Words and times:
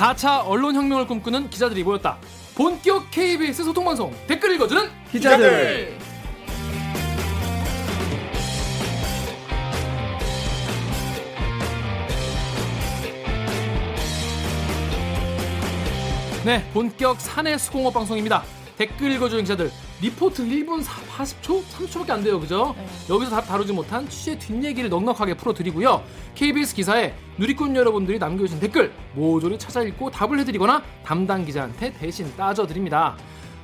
4차 0.00 0.46
언론혁명을 0.46 1.06
꿈꾸는 1.06 1.50
기자들이 1.50 1.84
모였다. 1.84 2.16
본격 2.54 3.10
KBS 3.10 3.64
소통방송 3.64 4.14
댓글 4.26 4.54
읽어주는 4.54 4.88
기자들. 5.12 5.98
네, 16.46 16.70
본격 16.72 17.20
사내 17.20 17.58
수공업 17.58 17.92
방송입니다. 17.92 18.42
댓글 18.78 19.12
읽어주는 19.12 19.44
기자들 19.44 19.70
리포트 20.00 20.44
1분 20.46 20.82
40초? 20.82 21.62
30초밖에 21.62 22.10
안 22.10 22.22
돼요, 22.22 22.40
그죠? 22.40 22.74
여기서 23.08 23.30
다 23.30 23.42
다루지 23.42 23.72
못한 23.72 24.08
취재 24.08 24.38
뒷얘기를 24.38 24.88
넉넉하게 24.88 25.34
풀어드리고요. 25.34 26.02
KBS 26.34 26.74
기사에 26.74 27.14
누리꾼 27.36 27.76
여러분들이 27.76 28.18
남겨주신 28.18 28.60
댓글 28.60 28.92
모조리 29.14 29.58
찾아 29.58 29.82
읽고 29.82 30.10
답을 30.10 30.38
해드리거나 30.40 30.82
담당 31.04 31.44
기자한테 31.44 31.92
대신 31.92 32.34
따져드립니다. 32.36 33.16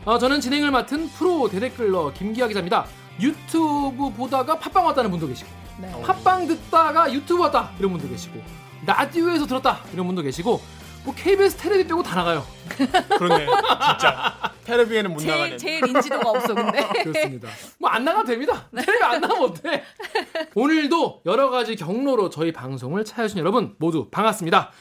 어, 0.05 0.19
저는 0.19 0.41
진행을 0.41 0.71
맡은 0.71 1.09
프로 1.09 1.49
대댓글러 1.49 2.13
김기아 2.13 2.49
기자입니다. 2.49 2.87
유튜브 3.21 4.11
보다가 4.11 4.59
팟빵 4.59 4.85
왔다는 4.87 5.11
분도 5.11 5.27
계시고 5.27 5.49
네. 5.81 5.91
팟빵 6.03 6.47
듣다가 6.47 7.13
유튜브 7.13 7.43
왔다 7.43 7.71
이런 7.79 7.93
분도 7.93 8.09
계시고 8.09 8.41
라디오에서 8.85 9.47
들었다 9.47 9.81
이런 9.93 10.07
분도 10.07 10.23
계시고 10.23 10.61
뭐 11.07 11.15
KBS 11.15 11.57
테레비 11.57 11.87
빼고 11.87 12.03
다 12.03 12.17
나가요. 12.17 12.45
그렇네. 13.17 13.47
진짜. 13.47 14.53
테레비에는 14.65 15.13
못 15.13 15.23
나가네. 15.25 15.57
제일, 15.57 15.81
제일 15.81 15.87
인지도가 15.87 16.31
없어 16.31 16.53
근데 16.55 16.85
그렇습니다. 17.05 17.49
뭐 17.79 17.91
안 17.91 18.05
나가도 18.05 18.27
됩니다. 18.27 18.69
텔레비 18.75 19.05
안 19.05 19.21
나가면 19.21 19.45
어때? 19.51 19.85
오늘도 20.57 21.23
여러 21.25 21.49
가지 21.51 21.77
경로로 21.77 22.29
저희 22.31 22.53
방송을 22.53 23.05
찾아주신 23.05 23.39
여러분 23.39 23.77
모두 23.79 24.09
반갑습니다. 24.11 24.73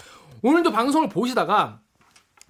오늘도 0.41 0.72
방송을 0.72 1.09
보시다가 1.09 1.80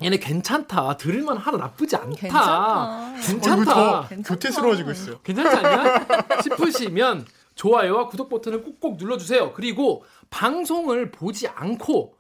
얘네 0.02 0.17
괜찮다. 0.17 0.95
들을만 0.97 1.35
하다. 1.38 1.57
나쁘지 1.57 1.97
않다. 1.97 2.16
괜찮다. 2.16 3.13
괜찮다. 3.28 3.73
더 3.73 4.07
교태스러워지고 4.25 4.91
있어요. 4.91 5.19
괜찮지 5.19 5.55
않냐? 5.66 6.07
싶으시면 6.44 7.25
좋아요와 7.55 8.07
구독 8.07 8.30
버튼을 8.30 8.63
꼭꼭 8.63 8.97
눌러주세요. 8.97 9.52
그리고 9.53 10.03
방송을 10.30 11.11
보지 11.11 11.47
않고 11.50 12.16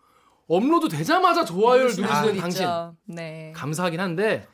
업로드 0.47 0.87
되자마자 0.89 1.43
좋아요를 1.45 1.85
누르시는 1.95 2.09
분들 2.09 2.37
당신 2.41 2.61
있죠. 2.61 2.95
네. 3.05 3.51
감사하긴 3.55 3.99
한데 3.99 4.47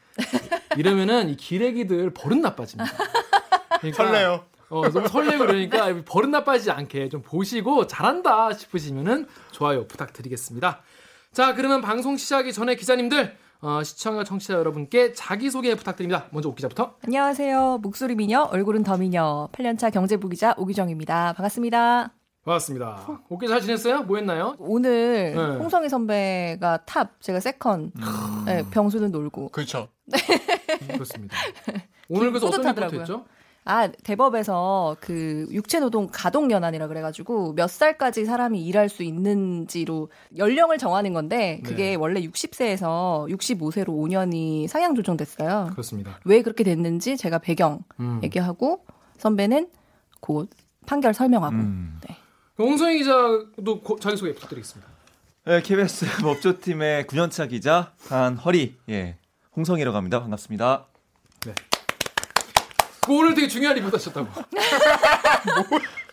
이러면은 0.78 1.30
이 1.30 1.36
기레기들 1.36 2.14
버릇 2.14 2.38
나빠집니다. 2.38 2.92
그러니까 3.80 4.06
설레요. 4.06 4.45
어, 4.70 4.89
너무 4.89 5.08
설레고 5.08 5.45
그러니까 5.45 5.94
버릇 6.06 6.30
나빠지지 6.30 6.72
않게 6.72 7.09
좀 7.09 7.22
보시고 7.22 7.88
잘한다 7.88 8.53
싶으시면은 8.53 9.28
좋아요 9.52 9.86
부탁드리겠습니다. 9.88 10.81
자, 11.33 11.53
그러면 11.56 11.81
방송 11.81 12.17
시작하기 12.17 12.53
전에 12.53 12.76
기자님들 12.76 13.38
어, 13.61 13.83
시청자 13.83 14.23
청취자 14.23 14.55
여러분께 14.55 15.14
자기소개 15.14 15.76
부탁드립니다. 15.76 16.26
먼저 16.31 16.50
오 16.50 16.55
기자부터. 16.55 16.95
안녕하세요. 17.05 17.80
목소리 17.81 18.16
미녀, 18.16 18.42
얼굴은 18.42 18.83
더 18.83 18.98
미녀. 18.98 19.50
8년차 19.52 19.94
경제부 19.94 20.30
기자 20.30 20.55
오기정입니다. 20.58 21.33
반갑습니다. 21.33 22.11
반갑습니다. 22.44 23.22
오 23.30 23.38
기자 23.38 23.53
잘 23.53 23.61
지냈어요? 23.61 24.03
뭐 24.03 24.17
했나요? 24.17 24.56
오늘 24.58 25.34
네. 25.36 25.58
홍성희 25.58 25.89
선배가 25.89 26.86
top, 26.86 27.22
제가 27.22 27.39
second. 27.40 27.92
네, 28.45 28.64
병수는 28.72 29.11
놀고. 29.11 29.50
그렇죠. 29.50 29.89
그렇습니다. 30.92 31.38
오늘 32.09 32.31
그래서 32.31 32.48
어떤 32.48 32.61
리포트. 32.75 32.95
했죠? 32.95 33.25
아, 33.64 33.88
대법에서 33.88 34.98
그 35.00 35.45
육체노동 35.52 36.09
가동연한이라 36.11 36.88
그래가지고 36.88 37.54
몇 37.54 37.70
살까지 37.70 38.26
사람이 38.26 38.66
일할 38.66 38.89
수 38.89 39.04
있는지로 39.04 40.10
연령을 40.36 40.80
정하는 40.80 41.14
건데 41.14 41.61
그게 41.64 41.92
네. 41.92 41.95
원래 41.95 42.21
60세에서 42.21 43.30
65세로 43.30 43.89
5년이 43.89 44.67
상향 44.67 44.95
조정됐어요. 44.95 45.67
그렇습니다. 45.73 46.20
왜 46.26 46.42
그렇게 46.42 46.64
됐는지 46.64 47.17
제가 47.17 47.37
배경 47.37 47.83
음. 47.99 48.20
얘기하고 48.23 48.83
선배는 49.20 49.70
곧 50.21 50.49
판결 50.87 51.14
설명하고 51.14 51.55
음. 51.55 51.99
네. 52.10 52.17
홍성희 52.58 53.00
기자도 53.00 53.82
고- 53.82 54.00
자기소개 54.00 54.34
부탁드리겠습니다. 54.34 54.92
네, 55.45 55.62
KBS 55.62 56.06
법조팀의 56.22 57.06
9년차 57.06 57.50
기자 57.50 57.92
한허리 58.08 58.76
예 58.89 59.17
홍성희라고 59.55 59.95
합니다. 59.98 60.22
반갑습니다. 60.22 60.86
그 63.04 63.14
오늘 63.17 63.34
되게 63.34 63.48
중요한 63.48 63.76
리포트 63.76 63.95
하셨다고. 63.95 64.28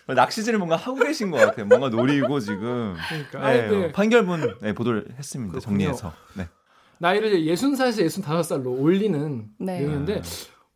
낚시질을 0.06 0.58
뭔가 0.58 0.76
하고 0.76 0.96
계신 1.00 1.30
것 1.30 1.36
같아요. 1.36 1.66
뭔가 1.66 1.90
노리고 1.90 2.40
지금 2.40 2.96
그러니까. 3.08 3.38
네, 3.40 3.60
아니, 3.60 3.76
네. 3.80 3.92
판결문 3.92 4.56
네, 4.62 4.72
보도를 4.72 5.04
했습니다. 5.18 5.50
그렇군요. 5.52 5.60
정리해서. 5.78 6.14
네. 6.34 6.48
나이를 6.96 7.30
60살에서 7.42 8.06
65살로 8.24 8.80
올리는 8.80 9.50
네. 9.58 9.80
내용인데 9.80 10.22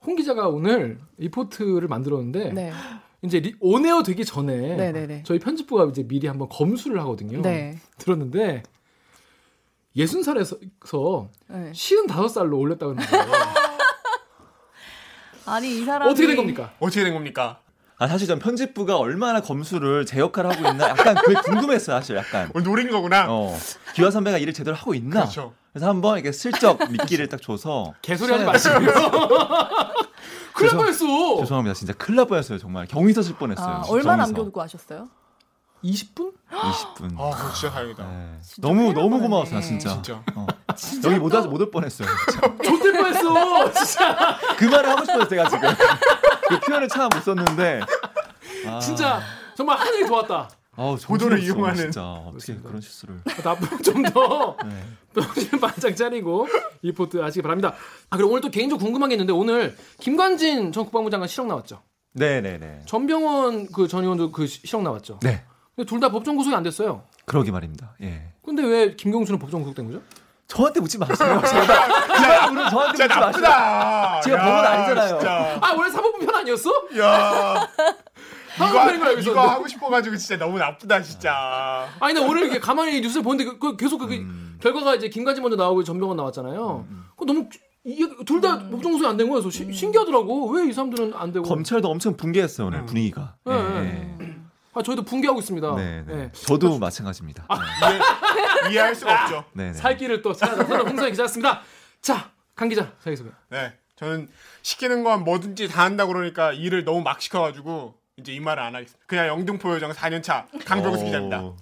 홍 0.04 0.16
기자가 0.16 0.48
오늘 0.48 1.00
리포트를 1.16 1.88
만들었는데 1.88 2.52
네. 2.52 2.72
이제 3.24 3.40
리, 3.40 3.54
on 3.60 3.77
air 3.77 4.02
되기 4.02 4.24
전에 4.24 4.76
네, 4.76 4.92
네, 4.92 5.06
네. 5.06 5.22
저희 5.24 5.38
편집부가 5.38 5.86
이제 5.90 6.02
미리 6.02 6.26
한번 6.26 6.48
검수를 6.48 7.00
하거든요. 7.00 7.40
네. 7.40 7.78
들었는데 7.98 8.64
60살에서 9.96 11.28
네. 11.48 11.72
55살로 11.72 12.58
올렸다고 12.58 12.94
하는 12.94 13.06
거예요. 13.06 13.26
아니 15.46 15.78
이 15.78 15.84
사람이 15.84 16.10
어떻게 16.10 16.26
된 16.26 16.36
겁니까? 16.36 16.72
어떻게 16.80 17.04
된 17.04 17.14
겁니까? 17.14 17.60
아 17.98 18.08
사실 18.08 18.26
전 18.26 18.40
편집부가 18.40 18.96
얼마나 18.96 19.40
검수를 19.40 20.04
제 20.06 20.18
역할을 20.18 20.50
하고 20.50 20.68
있나 20.68 20.88
약간 20.88 21.14
그게 21.14 21.34
궁금했어요. 21.40 21.96
사실 21.96 22.16
약간. 22.16 22.50
오늘 22.54 22.64
노린 22.64 22.90
거구나. 22.90 23.26
어, 23.28 23.56
기화 23.94 24.10
선배가 24.10 24.38
일을 24.38 24.52
제대로 24.52 24.76
하고 24.76 24.94
있나? 24.94 25.20
그렇죠. 25.20 25.54
그래서 25.72 25.88
한번 25.88 26.16
이렇게 26.16 26.32
슬쩍 26.32 26.90
미끼를 26.90 27.28
딱 27.28 27.40
줘서 27.40 27.94
개소리 28.02 28.32
하지 28.32 28.44
마시고요. 28.44 28.88
큰일 30.54 30.70
날 30.76 30.86
죄송- 30.92 31.08
뻔했어. 31.08 31.40
죄송합니다. 31.42 31.74
진짜 31.74 31.92
큰일 31.94 32.16
날 32.16 32.26
뻔했어요. 32.26 32.58
정말 32.58 32.86
경위 32.86 33.12
서실 33.12 33.34
뻔했어요. 33.36 33.66
아, 33.66 33.82
진짜 33.82 33.92
얼마. 33.92 34.16
남겨두고 34.16 34.60
하셨어요? 34.62 35.08
20분? 35.84 36.32
20분. 36.50 37.18
아, 37.18 37.30
그거 37.36 37.52
진짜 37.52 37.70
다행이다. 37.74 38.04
네. 38.06 38.38
진짜 38.40 38.68
너무 38.68 38.92
너무 38.92 39.08
뻔했네. 39.10 39.26
고마웠어요, 39.26 39.60
진짜. 39.62 39.90
진짜. 39.94 40.22
어. 40.36 40.46
여기 41.04 41.18
못 41.18 41.34
와- 41.34 41.40
못올 41.42 41.70
뻔했어요. 41.70 42.06
진짜. 42.30 42.40
좋될 42.62 42.92
뻔했어. 42.92 43.72
진짜. 43.72 44.38
그 44.56 44.64
말을 44.66 44.90
하고 44.90 45.04
싶어서 45.04 45.26
제가 45.28 45.48
지금 45.48 45.68
그 46.48 46.60
표현을 46.60 46.88
참 46.88 47.08
못 47.12 47.20
썼는데 47.22 47.80
아, 48.68 48.78
진짜 48.78 49.20
정말 49.56 49.76
하늘이 49.78 50.06
도왔다. 50.06 50.48
아우, 50.76 50.96
보도를 50.96 51.42
이용하는. 51.42 51.76
진짜 51.76 52.02
어떻게 52.02 52.54
그렇습니다. 52.54 52.68
그런 52.68 52.80
실수를 52.80 53.20
나쁜 53.42 53.82
좀더 53.82 54.56
네. 54.64 54.84
정신 55.22 55.60
반짝 55.60 55.94
차리고 55.96 56.48
리포트 56.80 57.18
하시기 57.18 57.42
바랍니다. 57.42 57.74
아 58.08 58.16
그리고 58.16 58.30
오늘 58.30 58.40
또 58.40 58.50
개인적으로 58.50 58.82
궁금한 58.84 59.10
게 59.10 59.14
있는데 59.16 59.32
오늘 59.34 59.76
김관진 60.00 60.72
전 60.72 60.84
국방부 60.84 61.10
장관 61.10 61.28
실형 61.28 61.48
나왔죠. 61.48 61.82
네네네 62.14 62.82
전병원 62.86 63.66
그 63.72 63.86
전 63.88 64.02
의원도 64.04 64.32
그 64.32 64.46
시- 64.46 64.60
실형 64.66 64.82
나왔죠. 64.84 65.18
네 65.22 65.44
근데 65.76 65.86
둘 65.88 66.00
다 66.00 66.10
법정 66.10 66.36
구속이 66.36 66.54
안 66.56 66.62
됐어요. 66.62 67.04
그러게 67.26 67.50
말입니다 67.50 67.94
예 68.02 68.32
근데 68.44 68.62
왜 68.64 68.94
김경수는 68.96 69.38
법정 69.38 69.60
구속된 69.60 69.86
거죠? 69.86 70.02
저한테 70.48 70.80
묻지 70.80 70.98
마세요 70.98 71.40
제발 71.46 72.50
물은 72.52 72.70
저한테 72.70 73.04
묻지 73.06 73.18
마세요. 73.20 73.42
제가 74.24 74.36
야, 74.38 74.44
법원 74.44 74.66
아니잖아요. 74.66 75.08
진짜. 75.18 75.58
아 75.62 75.74
원래 75.74 75.90
사법부 75.90 76.18
편 76.26 76.34
아니었어? 76.34 76.70
야. 76.98 77.68
사법부인 78.56 78.98
걸 78.98 79.08
알고 79.08 79.20
이거, 79.20 79.20
이거 79.20 79.20
있었는데. 79.20 79.48
하고 79.48 79.68
싶어가지고 79.68 80.16
진짜 80.16 80.36
너무 80.36 80.58
나쁘다, 80.58 81.02
진짜. 81.02 81.88
아니 82.00 82.14
나 82.14 82.20
오늘 82.22 82.42
이렇게 82.44 82.58
가만히 82.58 83.00
뉴스 83.00 83.16
를 83.18 83.22
보는데 83.24 83.44
그, 83.50 83.58
그 83.58 83.76
계속 83.76 83.98
그 83.98 84.12
음. 84.14 84.58
결과가 84.60 84.94
이제 84.96 85.08
김관진 85.08 85.42
먼저 85.42 85.56
나오고 85.56 85.84
전병원 85.84 86.16
나왔잖아요. 86.16 86.86
그 87.16 87.24
너무 87.24 87.48
둘다 88.26 88.54
음. 88.58 88.80
구속이 88.80 89.04
안된 89.06 89.28
거여서 89.28 89.50
시- 89.50 89.72
신기하더라고. 89.72 90.50
왜 90.50 90.68
이 90.68 90.72
사람들은 90.72 91.14
안 91.14 91.32
되고? 91.32 91.44
검찰도 91.44 91.88
엄청 91.88 92.16
붕괴했어요 92.16 92.68
오늘 92.68 92.86
분위기가 92.86 93.34
네, 93.44 93.52
예, 93.52 93.80
네. 94.24 94.38
아 94.74 94.82
저희도 94.82 95.02
붕괴하고 95.02 95.40
있습니다. 95.40 95.74
네, 95.74 96.04
네. 96.06 96.14
네. 96.16 96.32
저도 96.32 96.78
마찬가지입니다 96.78 97.46
이해, 98.64 98.72
이해 98.72 98.78
할 98.80 98.94
수가 98.94 99.24
없죠. 99.24 99.44
네, 99.54 99.66
네. 99.66 99.72
살 99.72 99.96
길을 99.96 100.22
또 100.22 100.32
찾아서 100.32 100.62
홍성희 100.62 101.10
기자였습니다. 101.10 101.60
자, 102.00 102.30
강 102.54 102.68
기자 102.68 102.92
자기 103.02 103.16
소개. 103.16 103.30
네. 103.50 103.74
저는 103.96 104.28
시키는 104.62 105.02
건 105.04 105.24
뭐든지 105.24 105.68
다 105.68 105.82
한다 105.84 106.06
그러니까 106.06 106.52
일을 106.52 106.84
너무 106.84 107.02
막 107.02 107.20
시켜가지고 107.20 107.94
이제 108.18 108.32
이 108.34 108.40
말을 108.40 108.62
안 108.62 108.74
하겠습니다. 108.74 109.04
그냥 109.06 109.26
영등포 109.28 109.72
요정 109.74 109.90
4년차 109.92 110.44
강병수 110.66 111.00
오. 111.02 111.04
기자입니다. 111.06 111.52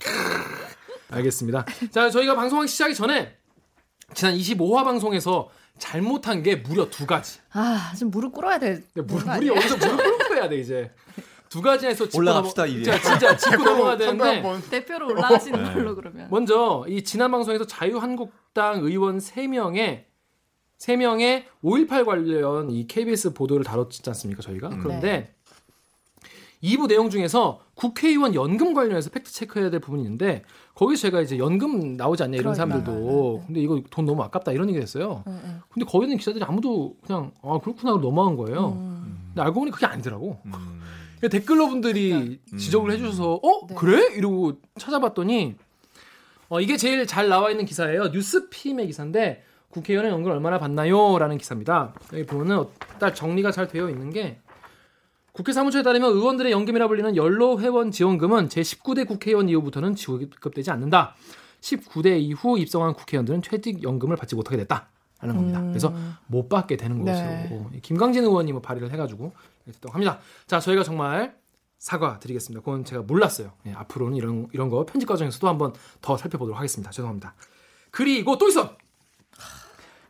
알겠습니다. 1.10 1.64
자, 1.90 2.10
저희가 2.10 2.34
방송하기 2.34 2.68
시작하기 2.68 2.94
전에 2.94 3.36
지난 4.14 4.34
25화 4.34 4.84
방송에서 4.84 5.48
잘못한 5.78 6.42
게 6.42 6.56
무려 6.56 6.90
두 6.90 7.06
가지. 7.06 7.38
아, 7.52 7.92
좀 7.98 8.10
무릎 8.10 8.32
꿇어야 8.32 8.58
물이 8.94 9.28
아니에요? 9.28 9.52
어디서 9.52 9.76
물을 9.76 9.96
꿇고 10.18 10.34
해야 10.34 10.48
돼 10.48 10.56
이제. 10.58 10.90
두 11.48 11.62
가지에서 11.62 12.06
올라갑시다, 12.14 12.64
넘어- 12.64 12.66
이제. 12.80 12.92
진짜, 13.00 13.18
진짜 13.18 13.36
짚고 13.36 13.64
넘어가야 13.64 13.96
되는데 13.96 14.42
대표로 14.70 15.08
올라가시는 15.08 15.64
네. 15.64 15.72
걸로 15.72 15.94
그러면. 15.96 16.28
먼저 16.30 16.84
이 16.88 17.02
지난 17.02 17.30
방송에서 17.30 17.66
자유한국당 17.66 18.80
의원 18.84 19.18
3명의 19.18 20.04
3명의 20.78 21.44
5.18 21.62 22.04
관련 22.04 22.70
이 22.70 22.86
KBS 22.86 23.32
보도를 23.34 23.64
다뤘지 23.64 24.02
않습니까, 24.08 24.42
저희가? 24.42 24.68
그런데 24.80 25.34
2부 26.62 26.88
내용 26.88 27.08
중에서 27.08 27.60
국회의원 27.74 28.34
연금 28.34 28.74
관련해서 28.74 29.10
팩트 29.10 29.32
체크해야 29.32 29.70
될 29.70 29.80
부분이 29.80 30.02
있는데 30.02 30.42
거기서 30.74 31.02
제가 31.02 31.22
이제 31.22 31.38
연금 31.38 31.96
나오지 31.96 32.22
않냐 32.22 32.36
이런 32.36 32.52
그러니까. 32.52 32.84
사람들도 32.84 32.92
네, 32.92 33.38
네. 33.40 33.46
근데 33.46 33.60
이거 33.60 33.82
돈 33.90 34.04
너무 34.04 34.22
아깝다 34.22 34.52
이런 34.52 34.68
얘기 34.68 34.78
했어요. 34.78 35.22
네, 35.26 35.32
네. 35.32 35.56
근데 35.70 35.86
거기 35.86 36.04
있는 36.04 36.18
기자들이 36.18 36.44
아무도 36.44 36.96
그냥 37.06 37.32
아 37.42 37.58
그렇구나 37.62 37.92
하고 37.92 38.00
넘어간 38.00 38.36
거예요. 38.36 38.72
음. 38.72 39.22
근데 39.28 39.42
알고 39.42 39.60
보니 39.60 39.70
그게 39.70 39.86
아니더라고. 39.86 40.38
음. 40.44 40.52
그러니까 41.18 41.38
댓글러 41.38 41.68
분들이 41.68 42.40
음. 42.52 42.58
지적을 42.58 42.92
해주셔서 42.92 43.40
어 43.42 43.66
네. 43.66 43.74
그래 43.74 44.14
이러고 44.14 44.60
찾아봤더니 44.78 45.56
어, 46.50 46.60
이게 46.60 46.76
제일 46.76 47.06
잘 47.06 47.28
나와 47.28 47.50
있는 47.50 47.64
기사예요. 47.64 48.08
뉴스핌의 48.08 48.86
기사인데 48.88 49.44
국회의원의 49.70 50.10
연금을 50.10 50.34
얼마나 50.34 50.58
받나요?라는 50.58 51.38
기사입니다. 51.38 51.94
여기 52.12 52.26
보면은 52.26 52.64
딱 52.98 53.14
정리가 53.14 53.52
잘 53.52 53.68
되어 53.68 53.88
있는 53.88 54.10
게 54.10 54.40
국회 55.32 55.52
사무처에 55.52 55.82
따르면 55.82 56.10
의원들의 56.12 56.52
연금이라 56.52 56.88
불리는 56.88 57.16
연로 57.16 57.60
회원 57.60 57.90
지원금은 57.90 58.48
제 58.48 58.62
19대 58.62 59.06
국회의원 59.06 59.48
이후부터는 59.48 59.94
지급되지 59.94 60.70
않는다. 60.70 61.14
19대 61.60 62.20
이후 62.20 62.58
입성한 62.58 62.94
국회의원들은 62.94 63.42
퇴직 63.42 63.82
연금을 63.82 64.16
받지 64.16 64.34
못하게 64.34 64.56
됐다라는 64.58 65.36
겁니다. 65.36 65.60
음. 65.60 65.68
그래서 65.68 65.94
못 66.26 66.48
받게 66.48 66.76
되는 66.76 67.04
네. 67.04 67.12
것으로 67.12 67.70
김광진 67.82 68.24
의원이 68.24 68.52
뭐 68.52 68.60
발의를 68.60 68.90
해가지고 68.92 69.32
됐다고 69.66 69.92
합니다. 69.92 70.18
자, 70.46 70.58
저희가 70.58 70.82
정말 70.82 71.38
사과드리겠습니다. 71.78 72.60
그건 72.60 72.84
제가 72.84 73.02
몰랐어요. 73.02 73.52
예, 73.66 73.72
앞으로는 73.72 74.16
이런 74.16 74.48
이런 74.52 74.68
거 74.68 74.84
편집 74.84 75.08
과정에서도 75.08 75.48
한번 75.48 75.72
더 76.00 76.16
살펴보도록 76.16 76.58
하겠습니다. 76.58 76.90
죄송합니다. 76.90 77.34
그리고 77.90 78.36
또 78.38 78.48
있어. 78.48 78.76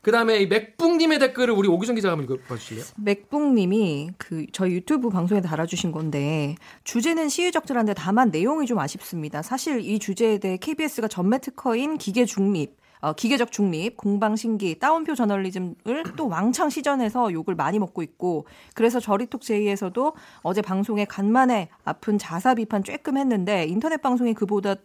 그 0.02 0.10
다음에 0.12 0.38
이 0.38 0.46
맥북님의 0.46 1.18
댓글을 1.18 1.52
우리 1.52 1.68
오기정 1.68 1.94
기자가 1.94 2.16
한번 2.16 2.36
읽어주실래요? 2.36 2.84
맥북님이 2.96 4.10
그 4.16 4.46
저희 4.52 4.72
유튜브 4.72 5.10
방송에 5.10 5.42
달아주신 5.42 5.92
건데 5.92 6.54
주제는 6.84 7.28
시의적절한데 7.28 7.94
다만 7.94 8.30
내용이 8.30 8.66
좀 8.66 8.78
아쉽습니다. 8.78 9.42
사실 9.42 9.80
이 9.80 9.98
주제에 9.98 10.38
대해 10.38 10.56
KBS가 10.56 11.08
전매 11.08 11.38
특허인 11.38 11.98
기계 11.98 12.24
중립. 12.24 12.80
어, 13.02 13.14
기계적 13.14 13.50
중립, 13.50 13.96
공방신기, 13.96 14.78
따옴표 14.78 15.14
저널리즘을 15.14 16.02
또 16.16 16.28
왕창 16.28 16.68
시전해서 16.68 17.32
욕을 17.32 17.54
많이 17.54 17.78
먹고 17.78 18.02
있고 18.02 18.46
그래서 18.74 19.00
저리톡 19.00 19.40
제의에서도 19.40 20.12
어제 20.42 20.60
방송에 20.60 21.06
간만에 21.06 21.70
아픈 21.84 22.18
자사 22.18 22.54
비판 22.54 22.82
쬐끔 22.82 23.16
했는데 23.16 23.64
인터넷 23.64 24.02
방송이 24.02 24.34
그보다 24.34 24.74
또 24.74 24.82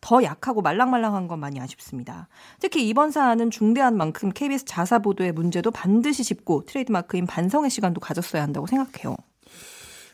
더 0.00 0.22
약하고 0.22 0.62
말랑말랑한 0.62 1.28
건 1.28 1.38
많이 1.40 1.60
아쉽습니다. 1.60 2.28
특히 2.60 2.86
이번 2.88 3.10
사안은 3.10 3.50
중대한 3.50 3.96
만큼 3.96 4.30
KBS 4.30 4.64
자사 4.64 4.98
보도의 4.98 5.32
문제도 5.32 5.70
반드시 5.70 6.24
짚고 6.24 6.64
트레이드마크인 6.66 7.26
반성의 7.26 7.70
시간도 7.70 8.00
가졌어야 8.00 8.42
한다고 8.42 8.66
생각해요. 8.66 9.16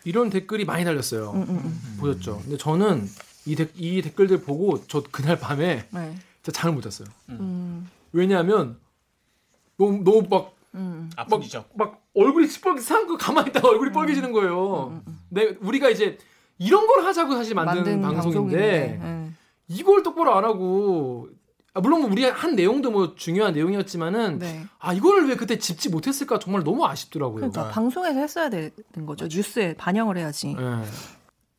이런 0.05 0.31
댓글이 0.31 0.65
많이 0.65 0.85
달렸어요. 0.85 1.33
음, 1.33 1.43
음, 1.43 1.49
음. 1.65 1.97
보셨죠? 2.01 2.41
근데 2.43 2.57
저는 2.57 3.07
이, 3.47 3.55
댓- 3.57 3.73
이 3.77 4.03
댓글들 4.03 4.43
보고 4.43 4.83
저 4.87 5.03
그날 5.11 5.39
밤에 5.39 5.87
네. 5.91 6.15
진짜 6.43 6.61
잠을 6.61 6.75
못 6.75 6.83
잤어요. 6.83 7.09
음, 7.31 7.89
왜냐하면 8.13 8.79
너무 9.79 10.03
너무 10.05 10.23
막 10.31 10.55
음. 10.75 11.11
지적. 11.43 11.71
막 11.75 12.03
얼굴이 12.15 12.47
시뻘게 12.47 12.81
상고 12.81 13.17
가만히 13.19 13.51
있다가 13.51 13.69
얼굴이 13.69 13.93
빨개지는 13.93 14.33
거예요. 14.33 15.03
내 15.29 15.57
우리가 15.61 15.91
이제 15.91 16.17
이런 16.59 16.87
걸 16.87 17.05
하자고 17.05 17.35
사실 17.35 17.55
만든, 17.55 18.01
방송인데 18.03 18.99
네. 19.01 19.20
이걸 19.71 20.03
똑바로 20.03 20.35
안 20.35 20.45
하고 20.45 21.29
아, 21.73 21.81
물론 21.81 22.01
뭐 22.01 22.11
우리 22.11 22.25
한 22.25 22.57
내용도 22.57 22.91
뭐 22.91 23.15
중요한 23.15 23.55
내용이었지만은 23.55 24.41
네. 24.41 24.65
아 24.81 24.93
이거를 24.93 25.29
왜 25.29 25.37
그때 25.37 25.59
짚지 25.59 25.91
못했을까 25.91 26.41
정말 26.41 26.65
너무 26.65 26.85
아쉽더라고요. 26.85 27.37
그러니까 27.37 27.69
방송에서 27.69 28.19
했어야 28.19 28.51
되는 28.51 28.73
거죠. 29.07 29.29
뉴스에 29.31 29.75
반영을 29.77 30.19
해야지. 30.19 30.57
예. 30.59 30.85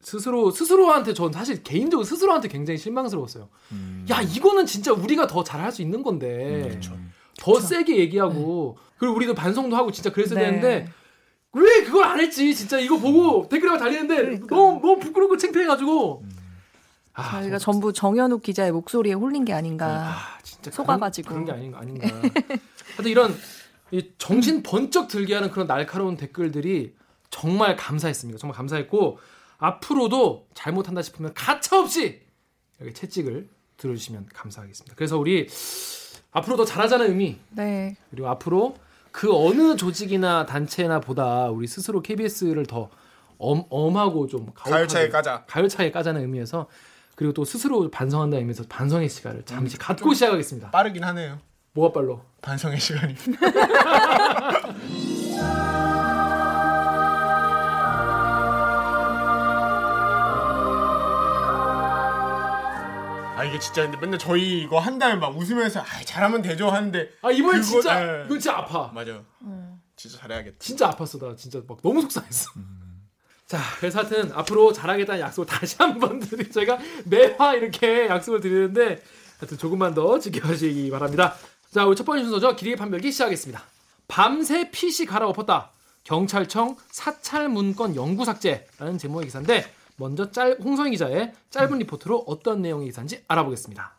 스스로 0.02 0.52
스스로한테 0.52 1.14
전 1.14 1.32
사실 1.32 1.64
개인적으로 1.64 2.04
스스로한테 2.04 2.50
굉장히 2.50 2.78
실망스러웠어요. 2.78 3.48
음. 3.72 4.06
야 4.10 4.22
이거는 4.22 4.66
진짜 4.66 4.92
우리가 4.92 5.28
더 5.28 5.44
잘할 5.44 5.72
수 5.72 5.82
있는 5.82 6.04
건데 6.04 6.80
음. 6.92 7.12
더 7.38 7.60
세게 7.60 7.96
얘기하고 7.98 8.78
그리고 8.98 9.16
우리도 9.16 9.36
반성도 9.36 9.78
하고 9.78 9.92
진짜 9.92 10.12
그랬어야 10.12 10.40
네. 10.40 10.46
되는데 10.46 10.92
왜 11.54 11.84
그걸 11.84 12.04
안 12.04 12.20
했지? 12.20 12.54
진짜 12.54 12.80
이거 12.80 12.98
보고 12.98 13.48
댓글에 13.48 13.78
달리는데 13.78 14.16
그러니까. 14.16 14.56
너무 14.56 14.82
너무 14.82 15.00
부끄럽고 15.00 15.38
창피해가지고 15.38 16.24
아, 17.14 17.42
저희가 17.42 17.58
저- 17.58 17.72
전부 17.72 17.94
정현욱 17.94 18.42
기자의 18.42 18.72
목소리에 18.72 19.14
홀린 19.14 19.46
게 19.46 19.54
아닌가. 19.54 20.12
아 20.14 20.38
진짜 20.44 20.72
속아가지고. 20.72 21.30
그런, 21.30 21.46
그런 21.46 21.60
게 21.72 21.78
아닌가 21.80 21.80
아닌가. 21.80 22.08
하여튼 22.96 23.06
이런 23.12 23.36
이 23.92 24.10
정신 24.18 24.64
번쩍 24.64 25.08
들게 25.08 25.36
하는 25.36 25.52
그런 25.52 25.68
날카로운 25.68 26.16
댓글들이 26.18 26.96
정말 27.30 27.76
감사했습니다. 27.76 28.40
정말 28.40 28.56
감사했고 28.58 29.20
앞으로도 29.58 30.48
잘못한다 30.54 31.02
싶으면 31.02 31.34
가차없이 31.34 32.22
여기 32.82 32.94
채찍을 32.94 33.48
들어주시면 33.78 34.28
감사하겠습니다. 34.34 34.96
그래서 34.96 35.18
우리 35.18 35.48
앞으로 36.32 36.56
더 36.58 36.66
잘하자는 36.66 37.10
의미 37.10 37.38
네. 37.52 37.96
그리고 38.10 38.30
앞으로 38.30 38.76
그 39.12 39.34
어느 39.36 39.76
조직이나 39.76 40.46
단체나 40.46 41.02
보다 41.02 41.50
우리 41.50 41.68
스스로 41.68 42.02
KBS를 42.02 42.66
더 42.66 42.90
엄, 43.38 43.66
엄하고 43.70 44.28
좀 44.28 44.52
가열차게 44.54 45.10
까자. 45.10 45.44
가열차게 45.48 45.92
까자는 45.92 46.22
의미에서 46.22 46.68
그리고 47.22 47.34
또 47.34 47.46
스스로 47.46 47.88
반성한다는 47.92 48.40
의미에서 48.42 48.64
반성의 48.68 49.08
시간을 49.08 49.44
잠시 49.46 49.78
갖고 49.78 50.12
시작하겠습니다. 50.12 50.72
빠르긴 50.72 51.04
하네요. 51.04 51.38
뭐가 51.74 51.94
빨로? 51.94 52.26
반성의 52.42 52.80
시간이. 52.80 53.14
아 63.36 63.44
이게 63.44 63.58
진짜 63.60 63.84
근데 63.84 63.98
맨날 63.98 64.20
저희 64.20 64.62
이거 64.62 64.80
한다면 64.80 65.20
막 65.20 65.36
웃으면서 65.36 65.82
아 65.82 65.86
잘하면 66.06 66.42
되죠 66.42 66.70
하는데 66.70 67.10
아 67.22 67.32
이번에 67.32 67.60
그거- 67.60 67.72
진짜 67.72 68.00
네. 68.00 68.24
이건 68.26 68.40
진짜 68.40 68.58
아파. 68.58 68.92
맞아. 68.94 69.22
진짜 69.96 70.18
잘해야겠다. 70.20 70.56
진짜 70.60 70.90
아팠어 70.90 71.20
나 71.28 71.36
진짜 71.36 71.62
막 71.68 71.80
너무 71.82 72.02
속상했어. 72.02 72.52
자 73.52 73.60
그래서 73.80 74.00
하여튼 74.00 74.32
앞으로 74.32 74.72
잘하겠다는 74.72 75.20
약속을 75.20 75.46
다시 75.46 75.76
한 75.78 76.00
번 76.00 76.22
드리 76.22 76.50
저희가 76.50 76.80
매화 77.04 77.56
이렇게 77.56 78.08
약속을 78.08 78.40
드리는데 78.40 79.04
하여튼 79.40 79.58
조금만 79.58 79.94
더 79.94 80.18
지켜주시기 80.18 80.90
바랍니다. 80.90 81.36
자 81.70 81.86
우리 81.86 81.98
첫 81.98 82.06
번째 82.06 82.24
순서죠 82.24 82.56
길이의 82.56 82.78
판별기 82.78 83.12
시작하겠습니다. 83.12 83.62
밤새 84.08 84.72
PC 84.72 85.06
갈아엎었다. 85.06 85.72
경찰청 86.06 86.78
사찰 86.92 87.50
문건 87.50 87.98
영구 87.98 88.24
삭제라는 88.24 88.98
제목의 88.98 89.26
기사인데 89.26 89.70
먼저 89.98 90.32
짤 90.32 90.58
홍성희 90.64 90.92
기자의 90.92 91.34
짧은 91.50 91.78
리포트로 91.80 92.24
어떤 92.28 92.62
내용의 92.62 92.88
기사인지 92.88 93.26
알아보겠습니다. 93.28 93.98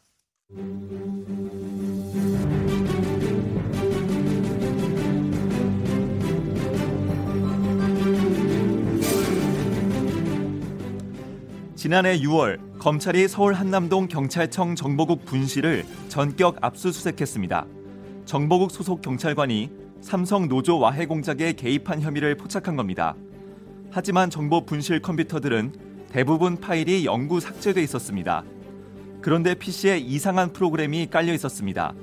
지난해 11.83 12.17
6월 12.21 12.79
검찰이 12.79 13.27
서울 13.27 13.55
한남동 13.55 14.07
경찰청 14.07 14.77
정보국 14.77 15.25
분실을 15.25 15.85
전격 16.09 16.59
압수수색했습니다. 16.61 17.67
정보국 18.25 18.71
소속 18.71 19.03
경찰관이 19.03 19.69
삼성 20.01 20.47
노조 20.47 20.79
와해 20.79 21.07
공작에 21.07 21.55
개입한 21.55 22.01
혐의를 22.01 22.37
포착한 22.37 22.77
겁니다. 22.77 23.17
하지만 23.91 24.31
정보 24.31 24.65
분실 24.65 25.03
컴퓨터들은 25.03 25.73
대부분 26.13 26.57
파일이 26.57 27.05
영구 27.05 27.41
삭제돼 27.41 27.83
있었습니다. 27.83 28.45
그런데 29.21 29.57
PC에 29.57 29.99
이상한 29.99 30.53
프로그램이 30.53 31.09
깔려 31.11 31.35
있었습니다. 31.35 31.95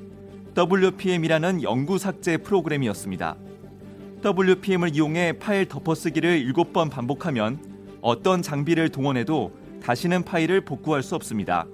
WPM이라는 0.57 1.63
영구 1.63 1.99
삭제 1.99 2.35
프로그램이었습니다. 2.35 3.37
WPM을 4.25 4.93
이용해 4.93 5.39
파일 5.39 5.69
덮어쓰기를 5.69 6.51
7번 6.51 6.89
반복하면 6.89 7.59
어떤 8.01 8.41
장비를 8.41 8.89
동원해도 8.89 9.68
다시는 9.83 10.23
파일을 10.23 10.61
복구할 10.61 11.03
수 11.03 11.15
없습니다. 11.15 11.65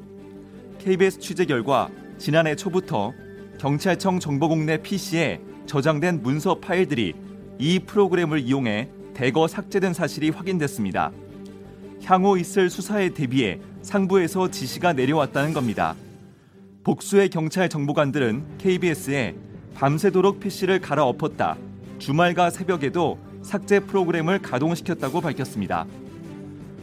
KBS 0.80 1.20
취재 1.20 1.46
결과 1.46 1.90
지난해 2.18 2.56
초부터 2.56 3.14
경찰청 3.60 4.20
정보국 4.20 4.60
내 4.60 4.82
PC에 4.82 5.42
저장된 5.66 6.22
문서 6.22 6.56
파일들이 6.60 7.14
이 7.58 7.80
프로그램을 7.80 8.40
이용해 8.40 8.90
대거 9.14 9.48
삭제된 9.48 9.94
사실이 9.94 10.30
확인됐습니다. 10.30 11.12
향후 12.04 12.38
있을 12.38 12.70
수사에 12.70 13.10
대비해 13.10 13.60
상부에서 13.82 14.52
지시가 14.52 14.94
내려왔다는 14.94 15.54
겁니다. 15.54 15.96
복수의 16.84 17.30
경찰 17.30 17.68
정보관들은 17.70 18.58
KBS에 18.60 19.36
밤새도록 19.74 20.40
PC를 20.40 20.80
갈아엎었다. 20.82 21.58
주말과 21.98 22.50
새벽에도 22.50 23.18
삭제 23.42 23.80
프로그램을 23.80 24.40
가동시켰다고 24.40 25.22
밝혔습니다. 25.22 25.86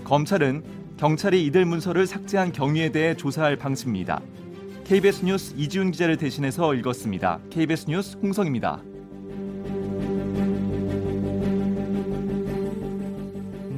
검찰은 0.05 0.82
경찰이 0.97 1.45
이들 1.47 1.65
문서를 1.65 2.07
삭제한 2.07 2.53
경위에 2.53 2.93
대해 2.93 3.17
조사할 3.17 3.57
방침입니다. 3.57 4.21
KBS 4.85 5.25
뉴스 5.25 5.55
이지훈 5.57 5.91
기자를 5.91 6.17
대신해서 6.17 6.75
읽었습니다. 6.75 7.41
KBS 7.51 7.87
뉴스 7.89 8.17
홍성입니다. 8.23 8.81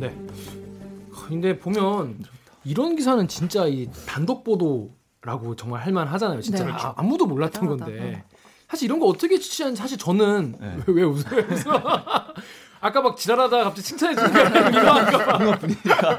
네. 0.01 0.15
근데 1.29 1.59
보면 1.59 2.19
이런 2.65 2.97
기사는 2.97 3.27
진짜 3.29 3.67
이 3.67 3.89
단독 4.07 4.45
보도라고 4.45 5.57
정말 5.57 5.83
할만 5.83 6.09
하잖아요. 6.09 6.41
진짜 6.41 6.65
네. 6.65 6.73
아, 6.73 6.95
아무도 6.97 7.27
몰랐던 7.27 7.63
대단하다. 7.63 7.85
건데. 7.85 8.25
사실 8.69 8.87
이런 8.87 8.99
거 8.99 9.07
어떻게 9.07 9.39
취재하는지 9.39 9.81
사실 9.81 9.97
저는 9.99 10.57
네. 10.59 10.77
왜, 10.87 10.95
왜 10.95 11.03
웃어요? 11.05 11.43
아까 12.85 13.01
막 13.01 13.17
지랄하다가 13.17 13.65
갑자기 13.65 13.89
칭찬해 13.89 14.15
민망한가 14.71 15.25
봐. 15.25 15.39
뭔가 15.39 15.59
분위기가 15.59 16.19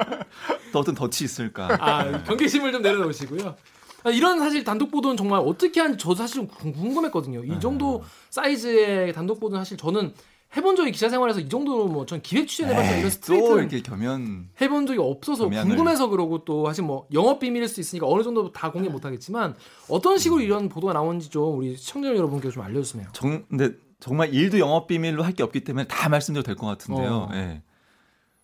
또 0.72 0.79
어떤 0.79 0.95
덫이 0.95 1.24
있을까. 1.24 1.77
아, 1.79 2.24
경계심을 2.24 2.72
좀 2.72 2.81
내려놓으시고요. 2.81 3.55
아, 4.03 4.10
이런 4.10 4.39
사실 4.39 4.63
단독 4.63 4.89
보도는 4.89 5.15
정말 5.15 5.41
어떻게 5.45 5.79
하는지 5.79 6.01
저도 6.01 6.15
사실 6.15 6.48
궁- 6.48 6.74
궁금했거든요. 6.74 7.43
이 7.43 7.60
정도 7.60 8.03
사이즈의 8.31 9.13
단독 9.13 9.39
보도는 9.39 9.63
사실 9.63 9.77
저는 9.77 10.13
해본 10.57 10.75
적이 10.75 10.91
기자 10.91 11.07
생활에서 11.10 11.39
이 11.39 11.50
정도로 11.50 11.88
뭐 11.88 12.05
전 12.05 12.22
기획 12.22 12.48
취재해봤자 12.48 12.91
이런 12.91 13.03
또 13.03 13.10
스트레이트는 13.10 13.57
이렇게 13.60 13.81
겸연 13.81 14.50
해본 14.62 14.88
적이 14.88 15.00
없어서 15.01 15.43
겸양을. 15.45 15.67
궁금해서 15.75 16.07
그러고 16.07 16.45
또 16.45 16.65
사실 16.65 16.84
뭐 16.84 17.07
영업 17.13 17.39
비밀일 17.39 17.67
수 17.67 17.79
있으니까 17.79 18.07
어느 18.07 18.24
정도 18.24 18.51
다 18.51 18.72
공개 18.72 18.89
못하겠지만 18.89 19.55
어떤 19.89 20.17
식으로 20.17 20.41
이런 20.41 20.69
보도가 20.69 20.93
나오는지 20.93 21.29
좀 21.29 21.60
우리 21.60 21.75
시청자 21.75 22.07
여러분께 22.10 22.50
좀 22.50 22.63
알려주세요. 22.63 23.05
정 23.13 23.43
근데 23.50 23.72
정말 24.00 24.34
일도 24.34 24.60
영업 24.60 24.88
비밀로 24.88 25.24
할 25.24 25.34
게 25.34 25.44
없기 25.44 25.64
때문에 25.64 25.88
다 25.88 26.10
말씀드려도 26.10 26.46
될 26.46 26.56
것 26.56 26.68
같은데요. 26.68 27.14
어. 27.14 27.30
예. 27.34 27.62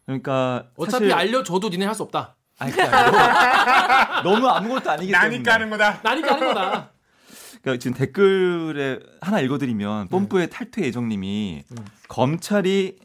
그러니까 0.06 0.68
어차피 0.76 1.06
사실- 1.10 1.14
알려줘도 1.14 1.70
니네 1.70 1.86
할 1.86 1.94
수 1.96 2.04
없다. 2.04 2.36
아니, 2.60 2.72
너무 4.24 4.48
아무것도 4.48 4.92
아니기 4.92 5.12
때문에. 5.12 5.30
나니까 5.30 5.54
하는 5.54 5.70
거다. 5.70 6.00
나니까 6.04 6.36
하는 6.36 6.48
거다. 6.54 6.92
그러니까 7.62 7.80
지금 7.82 7.98
댓글에 7.98 9.00
하나 9.22 9.40
읽어드리면 9.40 10.08
뽐뿌의 10.10 10.50
탈퇴 10.50 10.84
예정님이 10.84 11.64
음. 11.72 11.78
검찰이 12.08 12.98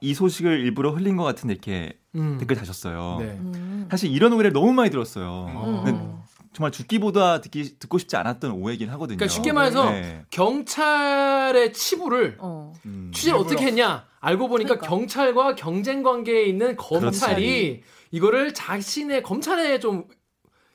이 0.00 0.14
소식을 0.14 0.60
일부러 0.60 0.90
흘린 0.92 1.16
것 1.16 1.24
같은데 1.24 1.54
이렇게 1.54 1.98
음. 2.16 2.38
댓글 2.38 2.56
다셨어요. 2.56 3.16
네. 3.20 3.24
음. 3.26 3.88
사실 3.90 4.10
이런 4.10 4.32
오해를 4.32 4.52
너무 4.52 4.72
많이 4.72 4.90
들었어요. 4.90 6.22
정말 6.52 6.72
죽기보다 6.72 7.40
듣기 7.40 7.78
듣고 7.78 7.98
싶지 7.98 8.16
않았던 8.16 8.50
오해긴 8.52 8.90
하거든요. 8.90 9.16
그러니까 9.16 9.32
쉽게 9.32 9.52
말해서 9.52 9.90
네. 9.90 10.24
경찰의 10.30 11.72
치부를 11.72 12.36
어. 12.40 12.72
음. 12.86 13.10
취재를 13.14 13.38
일부러. 13.38 13.46
어떻게 13.54 13.66
했냐 13.68 14.06
알고 14.20 14.48
보니까 14.48 14.74
그러니까. 14.76 14.88
경찰과 14.88 15.54
경쟁 15.54 16.02
관계에 16.02 16.44
있는 16.44 16.76
검찰이 16.76 17.82
이거를 18.10 18.52
자신의 18.52 19.22
검찰의 19.22 19.80
좀 19.80 20.04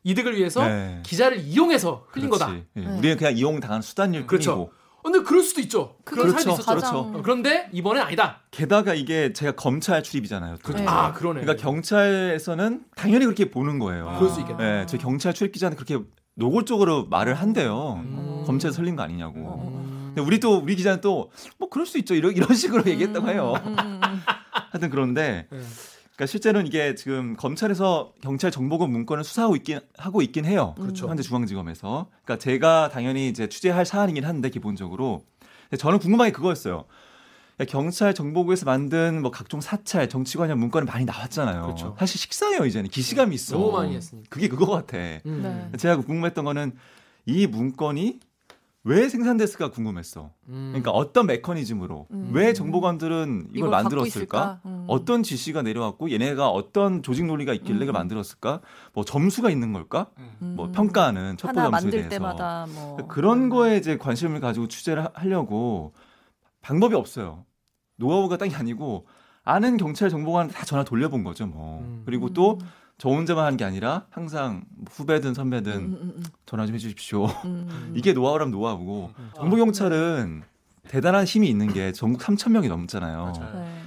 이득을 0.03 0.37
위해서 0.37 0.65
네. 0.65 1.01
기자를 1.03 1.39
이용해서 1.39 2.05
흘린 2.09 2.29
그렇지. 2.29 2.39
거다. 2.45 2.55
예, 2.55 2.79
네. 2.79 2.97
우리는 2.97 3.17
그냥 3.17 3.35
이용 3.35 3.59
당한 3.59 3.81
수단일 3.81 4.27
그렇죠. 4.27 4.55
뿐이고. 4.55 4.73
어, 5.05 5.11
근데 5.11 5.21
그럴 5.23 5.43
수도 5.43 5.61
있죠. 5.61 5.95
그런 6.03 6.27
그렇죠. 6.29 6.39
사람이 6.41 6.53
있었죠. 6.59 6.75
그렇죠. 6.79 6.97
어, 6.97 7.21
그런데 7.21 7.69
이번엔 7.71 8.01
아니다. 8.01 8.41
게다가 8.49 8.95
이게 8.95 9.33
제가 9.33 9.51
검찰 9.51 10.01
출입이잖아요. 10.01 10.57
또. 10.63 10.73
네. 10.73 10.83
아 10.87 11.13
그러네. 11.13 11.41
그러니까 11.41 11.61
경찰에서는 11.61 12.83
당연히 12.95 13.25
그렇게 13.25 13.51
보는 13.51 13.77
거예요. 13.77 14.15
그럴 14.17 14.31
수 14.31 14.39
있겠다. 14.41 14.57
네, 14.57 14.85
저 14.87 14.97
경찰 14.97 15.33
출입 15.33 15.51
기자는 15.51 15.77
그렇게 15.77 16.03
노골적으로 16.33 17.05
말을 17.05 17.35
한대요. 17.35 18.01
음. 18.03 18.43
검찰 18.47 18.71
설린 18.71 18.95
거 18.95 19.03
아니냐고. 19.03 19.37
음. 19.37 20.11
근데 20.15 20.21
우리 20.21 20.39
또 20.39 20.57
우리 20.57 20.75
기자는 20.75 21.01
또 21.01 21.29
뭐 21.59 21.69
그럴 21.69 21.85
수 21.85 21.97
있죠. 21.99 22.15
이런 22.15 22.33
이런 22.35 22.55
식으로 22.55 22.83
얘기했다고 22.87 23.29
해요. 23.29 23.53
음, 23.65 23.75
음, 23.79 24.01
음. 24.03 24.21
하여튼 24.71 24.89
그런데 24.89 25.47
네. 25.51 25.59
그러니까 26.15 26.31
실제로는 26.31 26.67
이게 26.67 26.95
지금 26.95 27.35
검찰에서 27.35 28.13
경찰 28.21 28.49
정보금 28.49 28.89
문건을 28.89 29.23
수사하고 29.23 29.55
있긴 29.57 29.81
하고 29.97 30.21
있긴 30.21 30.45
해요. 30.45 30.73
그렇죠. 30.77 31.09
현재 31.09 31.21
중앙지검에서. 31.23 32.07
그러니까 32.23 32.37
제가 32.41 32.89
당연히 32.89 33.27
이제 33.27 33.49
취재할 33.49 33.85
사안이긴 33.85 34.23
한데 34.23 34.49
기본적으로 34.49 35.25
근데 35.69 35.77
저는 35.77 35.99
궁금한 35.99 36.29
게 36.29 36.31
그거였어요. 36.31 36.85
그러니까 37.57 37.71
경찰 37.71 38.13
정보국에서 38.13 38.65
만든 38.65 39.21
뭐 39.21 39.31
각종 39.31 39.59
사찰, 39.59 40.07
정치 40.07 40.37
관련 40.37 40.57
문건이 40.59 40.85
많이 40.85 41.03
나왔잖아요. 41.03 41.63
그렇죠. 41.63 41.95
사실 41.99 42.19
식상해요 42.19 42.65
이제는 42.65 42.89
기시감이 42.89 43.35
있어. 43.35 43.57
너무 43.57 43.71
많이 43.73 43.95
했으니까. 43.95 44.27
그게 44.29 44.47
그거 44.47 44.67
같아. 44.67 44.97
음. 45.25 45.69
네. 45.71 45.77
제가 45.77 45.97
궁금했던 45.97 46.45
거는 46.45 46.77
이 47.25 47.45
문건이 47.47 48.19
왜 48.87 49.09
생산됐을까 49.09 49.71
궁금했어. 49.71 50.31
음. 50.47 50.67
그러니까 50.71 50.91
어떤 50.91 51.25
메커니즘으로 51.25 52.05
음. 52.11 52.29
왜 52.33 52.53
정보관들은 52.53 53.47
이걸 53.49 53.57
이걸 53.57 53.69
만들었을까? 53.71 54.61
음. 54.65 54.85
어떤 54.87 55.23
지시가 55.23 55.63
내려왔고 55.63 56.11
얘네가 56.11 56.49
어떤 56.49 57.01
조직 57.01 57.25
논리가 57.25 57.53
있길래 57.53 57.77
이걸 57.77 57.89
음. 57.89 57.93
만들었을까? 57.93 58.61
뭐 58.93 59.03
점수가 59.03 59.49
있는 59.49 59.73
걸까? 59.73 60.11
뭐 60.37 60.67
음. 60.67 60.71
평가하는 60.71 61.35
첩보 61.37 61.59
하나 61.59 61.71
점수에 61.79 61.89
대해서 61.89 62.09
때마다 62.09 62.67
뭐 62.75 62.97
그런 63.07 63.49
거에 63.49 63.77
이제 63.77 63.97
관심을 63.97 64.39
가지고 64.39 64.67
취재를 64.67 65.05
하- 65.05 65.11
하려고 65.15 65.93
방법이 66.61 66.93
없어요. 66.93 67.43
노하우가 67.97 68.37
딱이 68.37 68.53
아니고 68.53 69.07
아는 69.43 69.77
경찰 69.77 70.09
정보관한테 70.11 70.53
다 70.53 70.63
전화 70.63 70.83
돌려본 70.83 71.23
거죠, 71.23 71.47
뭐. 71.47 71.79
음. 71.79 72.03
그리고 72.05 72.29
또 72.33 72.59
저 72.97 73.09
혼자만 73.09 73.43
하는 73.45 73.57
게 73.57 73.65
아니라 73.65 74.05
항상 74.09 74.63
뭐 74.75 74.85
후배든 74.89 75.33
선배든 75.33 75.71
음, 75.73 75.97
음, 76.01 76.13
음, 76.17 76.23
전화 76.45 76.65
좀 76.65 76.75
해주십시오. 76.75 77.25
음, 77.25 77.67
음. 77.69 77.93
이게 77.95 78.13
노하우라면 78.13 78.51
노하우고 78.51 79.11
음. 79.19 79.29
정보 79.35 79.57
경찰은 79.57 80.43
대단한 80.87 81.25
힘이 81.25 81.49
있는 81.49 81.73
게 81.73 81.91
전국 81.91 82.21
3천 82.21 82.51
명이 82.51 82.67
넘잖아요. 82.69 83.33
네. 83.53 83.81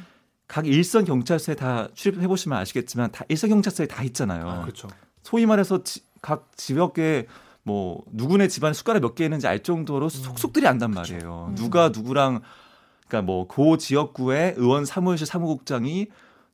각 0.46 0.66
일선 0.66 1.04
경찰서에 1.04 1.54
다 1.54 1.88
출입해 1.94 2.26
보시면 2.26 2.58
아시겠지만 2.58 3.10
다 3.12 3.24
일선 3.28 3.50
경찰서에 3.50 3.86
다 3.86 4.02
있잖아요. 4.02 4.48
아, 4.48 4.60
그렇죠. 4.62 4.88
소위 5.22 5.46
말해서 5.46 5.84
지- 5.84 6.02
각 6.20 6.50
지역에 6.56 7.26
뭐 7.62 8.02
누구네 8.12 8.48
집안 8.48 8.74
숟가락 8.74 9.00
몇 9.02 9.14
개 9.14 9.24
있는지 9.24 9.46
알 9.46 9.62
정도로 9.62 10.08
속속들이 10.08 10.66
안단 10.66 10.90
말이에요. 10.90 11.46
음. 11.50 11.54
누가 11.54 11.90
누구랑 11.90 12.40
그러니까 13.06 13.26
뭐그 13.26 13.78
지역구의 13.78 14.54
의원 14.56 14.84
사무실 14.84 15.26
사무국장이 15.26 16.08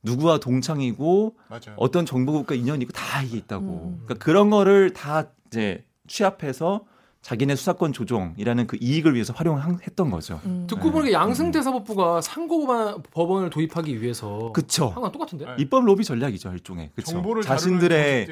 누구와 0.05 0.39
동창이고 0.39 1.35
맞아요. 1.49 1.75
어떤 1.77 2.05
정보국과 2.05 2.55
인연이 2.55 2.83
있고 2.83 2.93
다 2.93 3.21
이게 3.23 3.37
있다고. 3.37 3.65
음. 3.65 4.01
그러니까 4.05 4.23
그런 4.23 4.49
거를 4.49 4.93
다 4.93 5.25
이제 5.47 5.83
취합해서 6.07 6.85
자기네 7.25 7.55
수사권 7.55 7.91
조정이라는 7.91 8.67
그 8.67 8.77
이익을 8.79 9.15
위해서 9.15 9.33
활용했던 9.33 10.11
거죠. 10.11 10.39
음. 10.45 10.67
듣고 10.69 10.91
보니까 10.91 11.11
양승태 11.19 11.63
사법부가 11.63 12.21
상고 12.21 12.67
법원을 13.11 13.49
도입하기 13.49 13.99
위해서 13.99 14.51
그쵸. 14.53 14.89
항상 14.89 15.11
똑같은데. 15.11 15.45
네. 15.45 15.55
입법 15.57 15.85
로비 15.85 16.03
전략이죠 16.03 16.51
일종의. 16.51 16.91
그쵸. 16.93 17.13
정보를 17.13 17.41
자신들의 17.41 18.27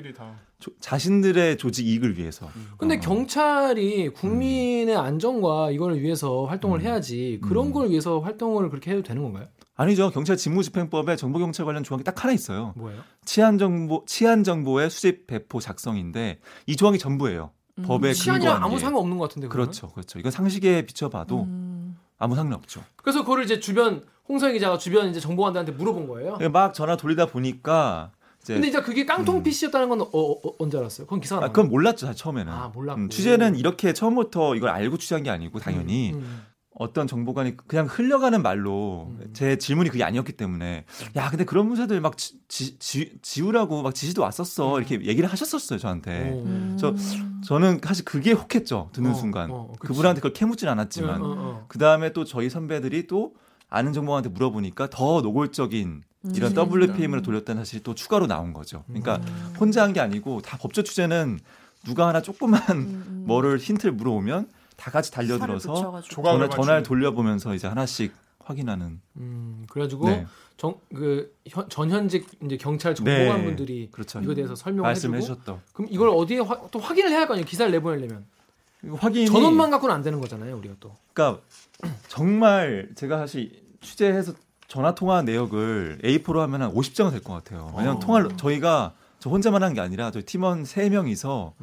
조- 0.59 0.71
자신들의 0.79 1.57
조직 1.57 1.87
이익을 1.87 2.19
위해서. 2.19 2.47
근데 2.77 2.97
어. 2.97 2.99
경찰이 2.99 4.09
국민의 4.09 4.95
안전과 4.95 5.71
이걸 5.71 5.95
위해서 5.99 6.45
활동을 6.45 6.81
음. 6.81 6.85
해야지 6.85 7.39
그런 7.41 7.69
음. 7.69 7.73
걸 7.73 7.89
위해서 7.89 8.19
활동을 8.19 8.69
그렇게 8.69 8.91
해도 8.91 9.01
되는 9.01 9.23
건가요? 9.23 9.47
아니죠. 9.75 10.11
경찰 10.11 10.37
직무집행법에 10.37 11.15
정보경찰 11.15 11.65
관련 11.65 11.81
조항이 11.83 12.03
딱 12.03 12.23
하나 12.23 12.31
있어요. 12.31 12.73
뭐예요? 12.77 13.01
치안 13.25 13.57
정보 13.57 14.03
치안 14.05 14.43
정보의 14.43 14.91
수집 14.91 15.25
배포 15.25 15.59
작성인데 15.59 16.37
이 16.67 16.75
조항이 16.75 16.99
전부예요. 16.99 17.49
음. 17.79 17.83
법에 17.83 18.13
근거한 18.13 18.63
아무 18.63 18.75
게. 18.75 18.79
상관 18.81 19.01
없는 19.01 19.17
것 19.17 19.29
같은데. 19.29 19.47
그러면? 19.47 19.67
그렇죠, 19.71 19.89
그렇죠. 19.89 20.19
이건 20.19 20.31
상식에 20.31 20.85
비춰봐도 20.85 21.43
음. 21.43 21.97
아무 22.19 22.35
상관 22.35 22.53
없죠. 22.53 22.83
그래서 22.97 23.21
그거를 23.21 23.43
이제 23.43 23.59
주변 23.59 24.03
홍성희 24.29 24.53
기자가 24.53 24.77
주변 24.77 25.09
이제 25.09 25.19
정보관들한테 25.19 25.73
물어본 25.73 26.07
거예요. 26.07 26.37
막 26.51 26.73
전화 26.73 26.95
돌리다 26.95 27.25
보니까 27.27 28.11
이제 28.41 28.53
근데 28.53 28.67
이제 28.67 28.81
그게 28.81 29.05
깡통 29.05 29.37
음. 29.37 29.43
PC였다는 29.43 29.89
건 29.89 30.01
어, 30.01 30.05
어, 30.13 30.31
어, 30.47 30.53
언제 30.59 30.77
알았어요? 30.77 31.07
그건 31.07 31.19
기사가 31.19 31.45
아? 31.45 31.47
그건 31.49 31.69
몰랐죠, 31.69 32.13
처음에는. 32.13 32.51
아, 32.51 32.67
몰랐고. 32.73 33.01
음, 33.01 33.09
취재는 33.09 33.55
이렇게 33.55 33.93
처음부터 33.93 34.55
이걸 34.55 34.69
알고 34.69 34.97
취재한 34.97 35.23
게 35.23 35.29
아니고 35.29 35.59
당연히 35.59 36.11
음. 36.13 36.45
어떤 36.75 37.05
정보관이 37.07 37.55
그냥 37.67 37.85
흘려가는 37.87 38.41
말로 38.41 39.07
음. 39.19 39.29
제 39.33 39.57
질문이 39.57 39.89
그게 39.89 40.03
아니었기 40.03 40.33
때문에 40.33 40.85
야 41.15 41.29
근데 41.29 41.45
그런 41.45 41.67
문제들 41.67 42.01
막 42.01 42.17
지, 42.17 42.33
지, 42.47 42.79
지, 42.79 43.13
지우라고 43.21 43.83
막 43.83 43.93
지시도 43.93 44.21
왔었어 44.23 44.79
이렇게 44.79 44.95
얘기를 45.05 45.29
하셨었어요 45.31 45.77
저한테 45.77 46.31
오. 46.31 46.43
음. 46.45 46.77
저- 46.79 46.95
저는 47.45 47.79
사실 47.83 48.03
그게 48.05 48.31
혹했죠 48.31 48.89
듣는 48.93 49.11
어, 49.11 49.13
순간 49.13 49.51
어. 49.51 49.71
그분한테 49.79 50.19
그걸 50.21 50.33
캐묻진 50.33 50.67
않았지만 50.67 51.21
어, 51.21 51.25
어, 51.25 51.35
어. 51.37 51.65
그 51.67 51.77
다음에 51.77 52.11
또 52.11 52.25
저희 52.25 52.49
선배들이 52.49 53.05
또 53.05 53.35
아는 53.69 53.93
정보한테 53.93 54.29
물어보니까 54.29 54.89
더 54.89 55.21
노골적인 55.21 56.01
이런 56.33 56.57
음. 56.57 56.71
WPM으로 56.71 57.21
돌렸다는 57.21 57.61
사실이 57.63 57.83
또 57.83 57.93
추가로 57.93 58.25
나온 58.27 58.53
거죠 58.53 58.83
그러니까 58.87 59.17
음. 59.17 59.53
혼자 59.59 59.83
한 59.83 59.93
게 59.93 59.99
아니고 59.99 60.41
다 60.41 60.57
법조 60.57 60.81
취재는 60.83 61.39
누가 61.85 62.07
하나 62.07 62.21
조그만 62.21 62.61
음. 62.71 63.23
뭐를 63.27 63.57
힌트를 63.59 63.91
물어오면 63.93 64.47
다 64.83 64.91
같이 64.91 65.11
달려들어서 65.13 66.01
전화, 66.03 66.49
전화를. 66.49 66.83
돌려보면서 66.83 67.55
이제 67.55 67.67
하나씩 67.69 68.13
확인하는. 68.39 68.99
음, 69.15 69.65
그래가지고 69.69 70.09
네, 70.09 70.25
정, 70.57 70.75
그 70.93 71.33
현, 71.47 71.69
전현직 71.69 72.27
이제 72.43 72.57
경찰 72.57 72.93
정보관 72.93 73.37
네. 73.37 73.43
분들이 73.45 73.87
그렇죠. 73.93 74.19
이거에 74.19 74.35
대해서 74.35 74.55
설명을 74.55 74.89
말씀해 74.89 75.21
주셨던. 75.21 75.61
그럼 75.71 75.87
이걸 75.89 76.09
어디에 76.09 76.39
화- 76.39 76.59
또 76.69 76.79
확인을 76.79 77.11
해야 77.11 77.19
할 77.21 77.27
거 77.27 77.33
아니에요 77.35 77.45
기사를 77.45 77.71
내보내려면 77.71 78.25
확인이. 78.97 79.25
전원만 79.27 79.71
갖고는 79.71 79.95
안 79.95 80.01
되는 80.01 80.19
거잖아요 80.19 80.57
우리가 80.57 80.75
또 80.81 80.93
그러니까 81.13 81.41
정말 82.09 82.89
제가 82.95 83.17
사실 83.19 83.51
취재해서 83.79 84.33
전화 84.67 84.93
통화 84.93 85.21
내역을 85.21 85.99
A4로 86.03 86.39
하면 86.39 86.61
한 86.63 86.73
50장은 86.73 87.11
될 87.11 87.21
것 87.23 87.33
같아요. 87.33 87.71
왜냐면 87.77 87.95
어. 87.97 87.99
통화를 88.01 88.35
저희가 88.35 88.93
저 89.19 89.29
혼자만 89.29 89.63
한 89.63 89.73
게 89.73 89.79
아니라 89.79 90.11
저희 90.11 90.23
팀원 90.23 90.63
3명이서 90.63 91.53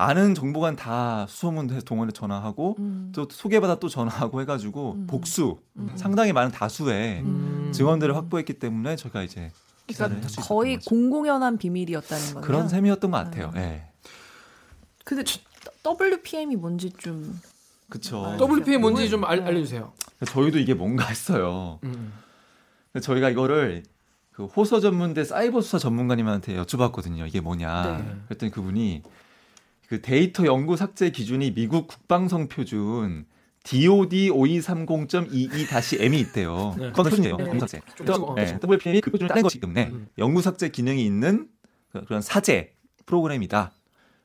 아는 0.00 0.32
정보관 0.32 0.76
다 0.76 1.26
수소문해서 1.28 1.80
동원해 1.80 2.12
전화하고 2.12 2.76
음. 2.78 3.10
또 3.12 3.26
소개받아 3.28 3.80
또 3.80 3.88
전화하고 3.88 4.40
해가지고 4.40 4.92
음. 4.92 5.06
복수 5.08 5.58
음. 5.76 5.90
상당히 5.96 6.32
많은 6.32 6.52
다수의 6.52 7.22
음. 7.22 7.72
증언들을 7.74 8.14
확보했기 8.14 8.60
때문에 8.60 8.94
저희가 8.94 9.24
이제 9.24 9.50
기사를 9.88 10.14
그러니까 10.14 10.42
거의. 10.42 10.78
공공연한 10.86 11.58
비밀이었다는 11.58 12.26
거예요. 12.34 12.40
그런 12.42 12.68
셈이었던 12.68 13.10
것 13.10 13.16
같아요. 13.16 13.50
예. 13.56 13.88
근데 15.02 15.24
WPM이 15.84 16.54
뭔지 16.54 16.90
좀 16.90 17.36
그쵸. 17.88 18.24
아, 18.24 18.36
WPM 18.40 18.80
뭔지 18.80 19.10
좀 19.10 19.24
알, 19.24 19.40
네. 19.40 19.46
알려주세요. 19.46 19.92
저희도 20.24 20.60
이게 20.60 20.74
뭔가 20.74 21.06
했어요. 21.06 21.80
음. 21.82 22.12
근데 22.92 23.04
저희가 23.04 23.30
이거를 23.30 23.82
그 24.30 24.44
호서 24.44 24.78
전문대 24.78 25.24
사이버 25.24 25.60
수사 25.60 25.78
전문가님한테 25.78 26.56
여쭤봤거든요. 26.62 27.26
이게 27.26 27.40
뭐냐. 27.40 27.98
네. 27.98 28.16
그랬더니 28.28 28.52
그분이 28.52 29.02
그 29.88 30.02
데이터 30.02 30.44
영구 30.44 30.76
삭제 30.76 31.10
기준이 31.10 31.54
미국 31.54 31.88
국방성 31.88 32.48
표준 32.48 33.24
DOD 33.64 34.30
5230.22-M이 34.30 36.20
있대요. 36.20 36.74
네. 36.78 36.88
그건 36.90 37.04
표준이에요. 37.10 37.36
네. 37.36 37.44
영구 37.46 37.58
삭제. 37.60 37.80
좀 37.96 38.06
찍어. 38.06 38.34
네, 38.36 38.58
WPM이 38.62 39.00
그 39.00 39.10
표준을 39.10 39.28
따는 39.28 39.42
것이기 39.42 39.60
때문에 39.62 39.88
음. 39.88 40.08
영구 40.18 40.42
삭제 40.42 40.68
기능이 40.68 41.04
있는 41.04 41.48
그- 41.90 42.04
그런 42.04 42.20
사제 42.20 42.74
프로그램이다. 43.06 43.72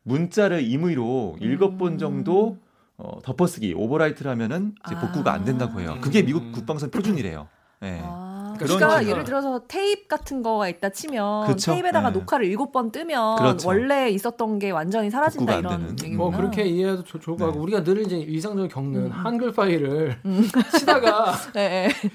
문자를 0.04 0.64
임의로 0.70 1.38
일곱 1.40 1.78
번 1.78 1.98
정도 1.98 2.58
어, 2.98 3.20
덮어쓰기 3.24 3.74
overwrite를 3.74 4.30
하면은 4.32 4.76
이제 4.86 4.96
복구가 5.00 5.32
안 5.34 5.46
된다고 5.46 5.80
해요. 5.80 5.98
그게 6.02 6.22
미국 6.24 6.52
국방성 6.52 6.92
표준이래요. 6.92 7.48
네. 7.82 8.00
아, 8.04 8.33
그러니까 8.58 9.00
식으로. 9.00 9.12
예를 9.12 9.24
들어서 9.24 9.62
테이프 9.68 10.08
같은 10.08 10.42
거가 10.44 10.68
있다 10.70 10.90
치면 10.90 11.48
그쵸. 11.48 11.72
테이프에다가 11.72 12.12
네. 12.12 12.20
녹화를 12.20 12.46
일곱 12.46 12.72
번 12.72 12.92
뜨면 12.92 13.38
그렇죠. 13.38 13.68
원래 13.68 14.10
있었던 14.10 14.60
게 14.60 14.72
완전히 14.72 15.10
사라진다 15.10 15.60
이런 15.60 15.78
되는. 15.78 15.90
얘기구나. 15.92 16.18
뭐 16.18 16.32
그렇게 16.32 16.64
이해해도 16.66 17.04
좋- 17.04 17.20
좋을 17.22 17.38
것 17.38 17.46
같고 17.46 17.60
네. 17.60 17.64
우리가 17.64 17.84
늘 17.84 18.02
이제 18.02 18.18
일상적으로 18.18 18.68
겪는 18.68 19.06
음. 19.06 19.12
한글 19.12 19.52
파일을 19.52 20.18
치다가 20.78 21.34
네, 21.54 21.88
네. 21.88 22.10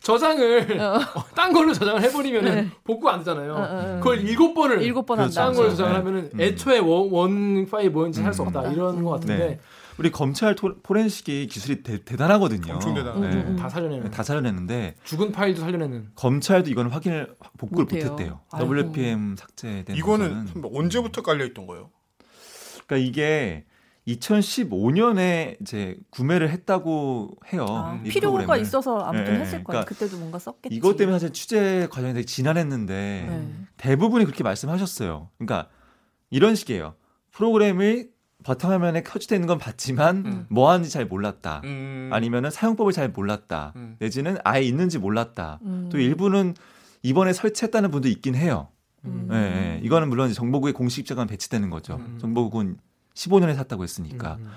저장을 0.00 0.80
어. 0.80 0.94
어, 1.14 1.24
딴 1.34 1.52
걸로 1.52 1.72
저장을 1.72 2.02
해버리면 2.02 2.44
네. 2.44 2.68
복구 2.84 3.08
안 3.10 3.18
되잖아요. 3.20 3.52
어, 3.52 3.56
어, 3.58 3.62
어. 3.62 3.96
그걸 3.98 4.20
일곱 4.20 4.54
번을 4.54 4.82
일곱 4.82 5.06
번 5.06 5.18
그렇죠. 5.18 5.40
한다. 5.40 5.46
딴 5.48 5.54
걸로 5.54 5.68
네. 5.68 5.76
저장을 5.76 5.96
하면은 5.98 6.30
음. 6.34 6.40
애초에 6.40 6.78
원, 6.78 7.10
원 7.10 7.66
파일 7.70 7.90
뭔지 7.90 8.22
할수 8.22 8.42
음. 8.42 8.46
없다 8.48 8.62
음. 8.68 8.72
이런 8.72 9.04
것 9.04 9.10
같은데 9.10 9.36
네. 9.38 9.60
우리 9.98 10.10
검찰 10.10 10.54
토, 10.54 10.74
포렌식이 10.82 11.46
기술이 11.48 11.82
대, 11.82 12.02
대단하거든요. 12.02 12.72
엄청 12.72 12.94
대단하죠. 12.94 13.20
네. 13.20 13.34
음, 13.34 13.48
음. 13.48 13.56
다 13.56 13.68
살려내는 13.68 14.10
다 14.10 14.22
살려냈는데 14.22 14.94
죽은 15.04 15.32
파일도 15.32 15.60
살려내는 15.60 16.12
검찰도 16.14 16.70
이건 16.70 16.88
확인을 16.88 17.34
복구를. 17.58 17.84
못했대요. 17.84 18.40
WPM 18.58 19.36
삭제된 19.36 19.94
이거는 19.96 20.28
거는. 20.30 20.46
선배 20.46 20.68
언제부터 20.72 21.20
깔려 21.22 21.44
있던 21.44 21.66
거예요? 21.66 21.90
그러니까 22.86 23.06
이게 23.08 23.64
2015년에 24.16 25.60
이제 25.60 25.96
구매를 26.10 26.50
했다고 26.50 27.36
해요. 27.52 27.66
아, 27.68 28.00
이 28.04 28.08
필요가 28.08 28.38
프로그램을. 28.38 28.62
있어서 28.62 28.98
아무튼 29.00 29.34
네, 29.34 29.40
했을 29.40 29.64
거예요. 29.64 29.64
그러니까 29.64 29.84
그때도 29.84 30.18
뭔가 30.18 30.38
썼겠지. 30.38 30.74
이것 30.74 30.96
때문에 30.96 31.18
사실 31.18 31.32
취재 31.32 31.88
과정이 31.90 32.14
되게 32.14 32.24
지난했는데 32.24 33.26
네. 33.28 33.52
대부분이 33.76 34.24
그렇게 34.24 34.42
말씀하셨어요. 34.44 35.28
그러니까 35.38 35.68
이런 36.30 36.54
식이에요. 36.54 36.94
프로그램이 37.32 38.06
바탕화면에 38.42 39.02
켜져 39.02 39.34
있는 39.34 39.46
건 39.46 39.58
봤지만 39.58 40.16
음. 40.24 40.46
뭐 40.48 40.70
하는지 40.70 40.90
잘 40.90 41.04
몰랐다. 41.04 41.60
음. 41.64 42.10
아니면은 42.12 42.50
사용법을 42.50 42.92
잘 42.92 43.10
몰랐다. 43.10 43.74
음. 43.76 43.96
내지는 43.98 44.38
아예 44.44 44.62
있는지 44.62 44.98
몰랐다. 44.98 45.58
음. 45.62 45.88
또 45.92 45.98
일부는 45.98 46.54
이번에 47.02 47.32
설치했다는 47.32 47.90
분도 47.90 48.08
있긴 48.08 48.34
해요. 48.34 48.68
음. 49.04 49.28
예, 49.32 49.36
예. 49.36 49.80
이거는 49.82 50.08
물론 50.08 50.32
정보국의 50.32 50.72
공식 50.74 51.00
입장은 51.00 51.26
배치되는 51.26 51.70
거죠. 51.70 51.96
음. 51.96 52.18
정보국은 52.20 52.78
15년에 53.14 53.54
샀다고 53.56 53.82
했으니까. 53.82 54.34
음, 54.40 54.44
음. 54.46 54.50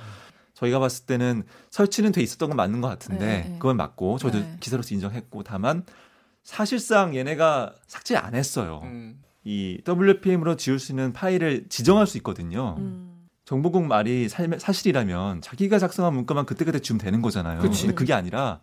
저희가 0.54 0.80
봤을 0.80 1.06
때는 1.06 1.44
설치는 1.72 2.12
돼 2.12 2.22
있었던 2.22 2.50
건 2.50 2.56
맞는 2.56 2.80
것 2.80 2.88
같은데 2.88 3.26
네, 3.26 3.50
네. 3.50 3.56
그건 3.60 3.76
맞고 3.76 4.18
저도 4.20 4.40
네. 4.40 4.58
기사로서 4.60 4.94
인정했고 4.94 5.44
다만 5.44 5.84
사실상 6.44 7.16
얘네가 7.16 7.74
삭제 7.88 8.16
안 8.16 8.36
했어요. 8.36 8.82
음. 8.84 9.22
이 9.44 9.82
WPM으로 9.88 10.56
지울 10.56 10.80
수 10.80 10.92
있는 10.92 11.12
파일을 11.12 11.66
지정할 11.70 12.08
수 12.08 12.18
있거든요. 12.18 12.76
음. 12.78 13.28
정보국 13.46 13.84
말이 13.86 14.30
살- 14.30 14.58
사실이라면 14.58 15.42
자기가 15.42 15.80
작성한 15.80 16.14
문구만 16.14 16.46
그때그때 16.46 16.80
지우면 16.80 17.00
되는 17.04 17.22
거잖아요. 17.22 17.60
그치. 17.60 17.82
근데 17.84 17.96
그게 17.96 18.14
아니라 18.14 18.62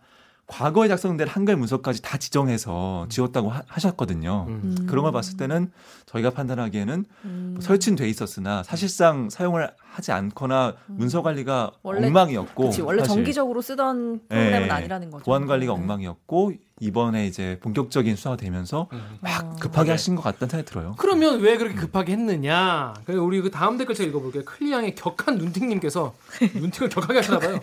과거에 0.51 0.89
작성된 0.89 1.29
한글 1.29 1.55
문서까지 1.55 2.01
다 2.01 2.17
지정해서 2.17 3.05
지웠다고 3.07 3.49
하, 3.49 3.79
셨거든요 3.79 4.47
음. 4.49 4.75
음. 4.81 4.85
그런 4.85 5.03
걸 5.03 5.13
봤을 5.13 5.37
때는 5.37 5.71
저희가 6.07 6.31
판단하기에는 6.31 7.05
음. 7.23 7.51
뭐 7.53 7.61
설치는 7.61 7.95
돼 7.95 8.09
있었으나 8.09 8.61
사실상 8.63 9.29
사용을 9.29 9.71
하지 9.79 10.11
않거나 10.11 10.75
문서 10.87 11.21
관리가 11.21 11.71
원래- 11.83 12.05
엉망이었고 12.07 12.65
그치, 12.65 12.81
원래 12.81 12.99
사실 12.99 13.15
정기적으로 13.15 13.61
쓰던 13.61 14.19
프로그램은 14.27 14.67
예, 14.67 14.71
아니라는 14.71 15.09
거죠. 15.09 15.23
보안 15.23 15.45
관리가 15.47 15.73
네. 15.73 15.79
엉망이었고 15.79 16.51
이번에 16.81 17.27
이제 17.27 17.59
본격적인 17.61 18.15
수사가 18.15 18.37
되면서 18.37 18.87
음. 18.91 19.19
막 19.21 19.45
어. 19.45 19.55
급하게 19.59 19.91
하신 19.91 20.15
것 20.15 20.23
같다는 20.23 20.49
생각이 20.49 20.69
들어요. 20.69 20.95
그러면 20.97 21.39
왜 21.39 21.55
그렇게 21.57 21.75
급하게 21.75 22.13
했느냐? 22.13 22.95
그리고 23.05 23.23
우리 23.23 23.39
그 23.39 23.51
다음 23.51 23.77
댓글 23.77 23.93
제가 23.93 24.09
읽어볼게요. 24.09 24.43
클리앙의 24.43 24.95
격한 24.95 25.37
눈팅님께서 25.37 26.15
눈팅을 26.55 26.89
격하게 26.89 27.19
하시나봐요. 27.19 27.59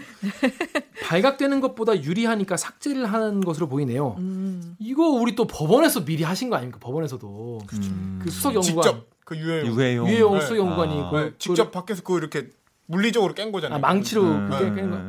발각되는 1.02 1.60
것보다 1.60 2.00
유리하니까 2.00 2.56
삭제를 2.56 3.12
하는 3.12 3.40
것으로 3.40 3.68
보이네요. 3.68 4.14
음. 4.18 4.76
이거 4.78 5.08
우리 5.08 5.34
또 5.34 5.48
법원에서 5.48 6.04
미리 6.04 6.22
하신 6.22 6.48
거 6.48 6.54
아닙니까? 6.54 6.78
법원에서도 6.80 7.58
음, 7.72 8.20
그 8.22 8.30
수석 8.30 8.54
연구관 8.54 8.64
직접 8.64 9.06
그 9.24 9.36
유해 9.36 9.66
유해용 9.66 10.06
유해용 10.06 10.34
네. 10.34 10.40
수석 10.42 10.58
연구관이 10.58 11.00
아. 11.00 11.10
그, 11.10 11.16
네, 11.16 11.32
직접 11.38 11.72
밖에서 11.72 12.02
그거 12.02 12.18
이렇게 12.18 12.50
물리적으로 12.86 13.34
깬 13.34 13.46
그, 13.46 13.52
거잖아요. 13.52 13.78
아, 13.78 13.80
망치로 13.80 14.22
음. 14.22 14.48
그게 14.48 14.70
네, 14.70 14.74
깬 14.76 14.90
거. 14.90 14.96
네. 14.96 15.02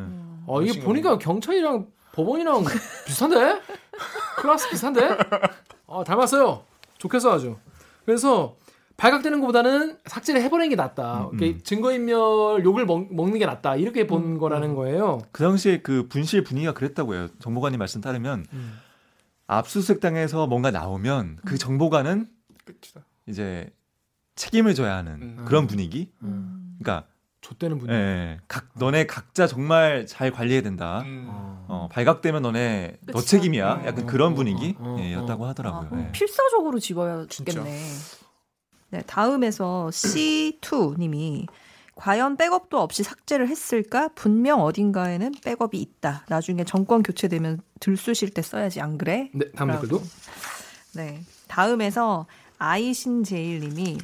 어 0.48 0.64
이게 0.64 0.80
보니까 0.82 1.20
경찰이랑 1.20 1.86
법원이랑 2.14 2.64
비슷한데? 3.06 3.62
클라스 4.38 4.70
비슷한데? 4.70 5.18
어 5.88 6.04
닮았어요. 6.04 6.64
좋겠어 6.98 7.34
아주. 7.34 7.58
그래서 8.06 8.58
발각되는 8.98 9.40
것보다는 9.40 9.98
삭제를 10.06 10.42
해버리는 10.42 10.70
게 10.70 10.76
낫다. 10.76 11.30
음, 11.32 11.40
음. 11.42 11.60
증거인멸 11.64 12.66
욕을 12.66 12.86
먹, 12.86 13.14
먹는 13.14 13.40
게 13.40 13.46
낫다. 13.46 13.78
이렇게 13.78 14.06
본 14.06 14.38
거라는 14.38 14.76
거예요. 14.76 15.20
그 15.32 15.42
당시에 15.42 15.82
그 15.82 16.08
분실 16.10 16.44
분위기가 16.44 16.74
그랬다고 16.74 17.16
해요. 17.16 17.30
정보관님 17.40 17.80
말씀 17.80 18.02
따르면 18.02 18.46
음. 18.52 18.80
압수수색 19.48 20.02
당에서 20.02 20.48
뭔가 20.48 20.70
나오면 20.70 21.38
그 21.46 21.58
정보관은 21.58 22.28
끝이다. 22.66 23.06
이제 23.28 23.72
책임을 24.36 24.76
져야 24.76 24.98
하는 24.98 25.14
음. 25.22 25.46
그런 25.46 25.66
분위기. 25.66 26.12
음. 26.22 26.78
그러니까 26.80 27.08
좆되는 27.42 27.78
분위. 27.78 27.94
예, 27.94 27.98
예. 27.98 28.40
각 28.48 28.68
너네 28.76 29.06
각자 29.06 29.48
정말 29.48 30.06
잘 30.06 30.32
관리해야 30.32 30.62
된다. 30.62 31.02
음. 31.06 31.28
어. 31.30 31.66
어, 31.68 31.90
발각되면 31.92 32.42
너네 32.42 32.98
너 33.08 33.14
그쵸. 33.14 33.26
책임이야. 33.26 33.76
음. 33.76 33.86
약간 33.86 34.04
어, 34.04 34.08
그런 34.08 34.34
어, 34.34 34.36
분위기 34.36 34.76
어, 34.80 34.96
어, 34.96 34.98
예, 35.00 35.14
였다고 35.14 35.46
아, 35.46 35.50
하더라고요. 35.50 35.90
그럼 35.90 36.06
예. 36.08 36.12
필사적으로 36.12 36.80
집어야 36.80 37.26
진짜. 37.30 37.64
겠네. 37.64 37.80
네, 38.92 39.04
다음에서 39.06 39.90
C2 39.92 40.98
님이 40.98 41.46
과연 41.96 42.38
백업도 42.38 42.80
없이 42.80 43.04
삭제를 43.04 43.50
했을까? 43.50 44.08
분명 44.16 44.62
어딘가에는 44.62 45.34
백업이 45.44 45.78
있다. 45.80 46.26
나중에 46.30 46.64
정권 46.64 47.04
교체되면 47.04 47.62
들쑤실 47.82 48.30
때 48.32 48.42
써야지 48.42 48.82
안 48.82 48.98
그래? 48.98 49.30
네, 49.34 49.52
다음 49.52 49.68
라고. 49.68 49.82
댓글도. 49.82 50.04
네. 50.96 51.22
다음에서 51.48 52.26
아이신제일님이 52.58 53.98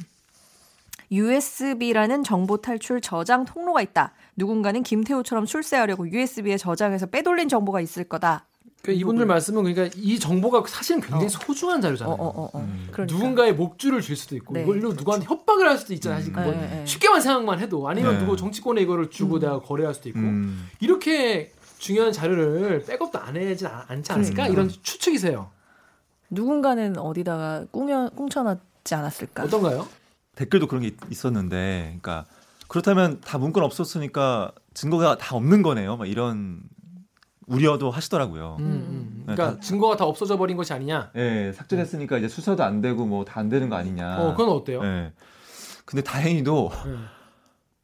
USB라는 1.12 2.22
정보 2.22 2.56
탈출 2.58 3.00
저장 3.00 3.44
통로가 3.44 3.82
있다. 3.82 4.12
누군가는 4.36 4.82
김태우처럼 4.82 5.46
출세하려고 5.46 6.08
USB에 6.10 6.56
저장해서 6.56 7.06
빼돌린 7.06 7.48
정보가 7.48 7.80
있을 7.80 8.04
거다. 8.04 8.46
그러니까 8.82 9.00
이분들 9.00 9.26
말씀은 9.26 9.64
그러니까 9.64 9.92
이 9.98 10.18
정보가 10.18 10.62
사실은 10.68 11.00
굉장히 11.00 11.24
어. 11.26 11.28
소중한 11.28 11.78
어, 11.78 11.80
자료잖아요. 11.80 12.14
어, 12.14 12.24
어, 12.24 12.50
어. 12.52 12.58
음. 12.60 12.86
그러니까. 12.92 13.12
누군가의 13.14 13.54
목줄을 13.54 14.00
줄 14.00 14.14
수도 14.16 14.36
있고 14.36 14.54
네. 14.54 14.62
이걸로 14.62 14.92
누구한테 14.92 15.26
협박을 15.26 15.66
할 15.68 15.76
수도 15.78 15.92
있잖아요. 15.94 16.20
사실 16.20 16.32
네, 16.34 16.52
네. 16.52 16.86
쉽게만 16.86 17.20
생각만 17.20 17.58
해도 17.58 17.88
아니면 17.88 18.14
네. 18.14 18.20
누구 18.20 18.36
정치권에 18.36 18.82
이거를 18.82 19.10
주고 19.10 19.36
음. 19.36 19.40
내가 19.40 19.60
거래할 19.60 19.92
수도 19.94 20.08
있고 20.08 20.20
음. 20.20 20.68
이렇게 20.80 21.52
중요한 21.78 22.12
자료를 22.12 22.84
백업도 22.84 23.18
안 23.18 23.36
해야지 23.36 23.66
않- 23.66 23.82
않지 23.88 24.12
않았을까 24.12 24.42
그러니까. 24.44 24.52
이런 24.52 24.68
추측이세요. 24.68 25.50
누군가는 26.30 26.96
어디다가 26.98 27.64
꽁여, 27.72 28.10
꽁쳐놨지 28.16 28.94
않았을까? 28.94 29.44
어떤가요? 29.44 29.86
댓글도 30.36 30.68
그런 30.68 30.82
게 30.82 30.88
있- 30.88 30.96
있었는데, 31.10 31.98
그러니까 32.00 32.24
그렇다면 32.68 33.20
다 33.20 33.38
문건 33.38 33.64
없었으니까 33.64 34.52
증거가 34.74 35.16
다 35.18 35.34
없는 35.36 35.62
거네요. 35.62 35.96
막 35.96 36.06
이런 36.08 36.60
우려도 37.46 37.90
하시더라고요. 37.90 38.56
음, 38.60 38.64
음. 38.64 39.24
네, 39.26 39.34
그러니까 39.34 39.54
다- 39.56 39.60
증거가 39.60 39.96
다 39.96 40.04
없어져 40.04 40.36
버린 40.36 40.56
것이 40.56 40.72
아니냐. 40.72 41.10
예, 41.16 41.52
삭제됐으니까 41.54 42.18
이제 42.18 42.28
수사도 42.28 42.64
안 42.64 42.80
되고 42.80 43.06
뭐 43.06 43.24
다 43.24 43.40
안 43.40 43.48
되는 43.48 43.68
거 43.68 43.76
아니냐. 43.76 44.18
어, 44.18 44.30
그건 44.36 44.48
어때요? 44.50 44.82
예. 44.84 45.12
근데 45.84 46.02
다행히도 46.02 46.70
네. 46.86 46.96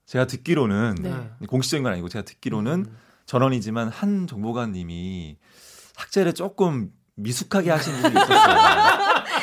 제가 0.06 0.26
듣기로는 0.26 0.96
네. 1.00 1.46
공식적인 1.46 1.84
건 1.84 1.92
아니고 1.92 2.08
제가 2.08 2.24
듣기로는 2.24 2.86
음. 2.88 2.96
전원이지만 3.26 3.88
한 3.88 4.26
정보관님이 4.26 5.38
삭제를 5.94 6.34
조금 6.34 6.90
미숙하게 7.14 7.70
하신 7.70 7.92
분이 8.02 8.14
있었어요. 8.14 8.56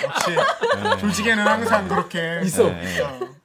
역시 0.10 0.32
예. 0.32 0.98
조직에는 1.00 1.46
항상 1.48 1.88
그렇게 1.88 2.42
있어. 2.44 2.68
예. 2.70 3.04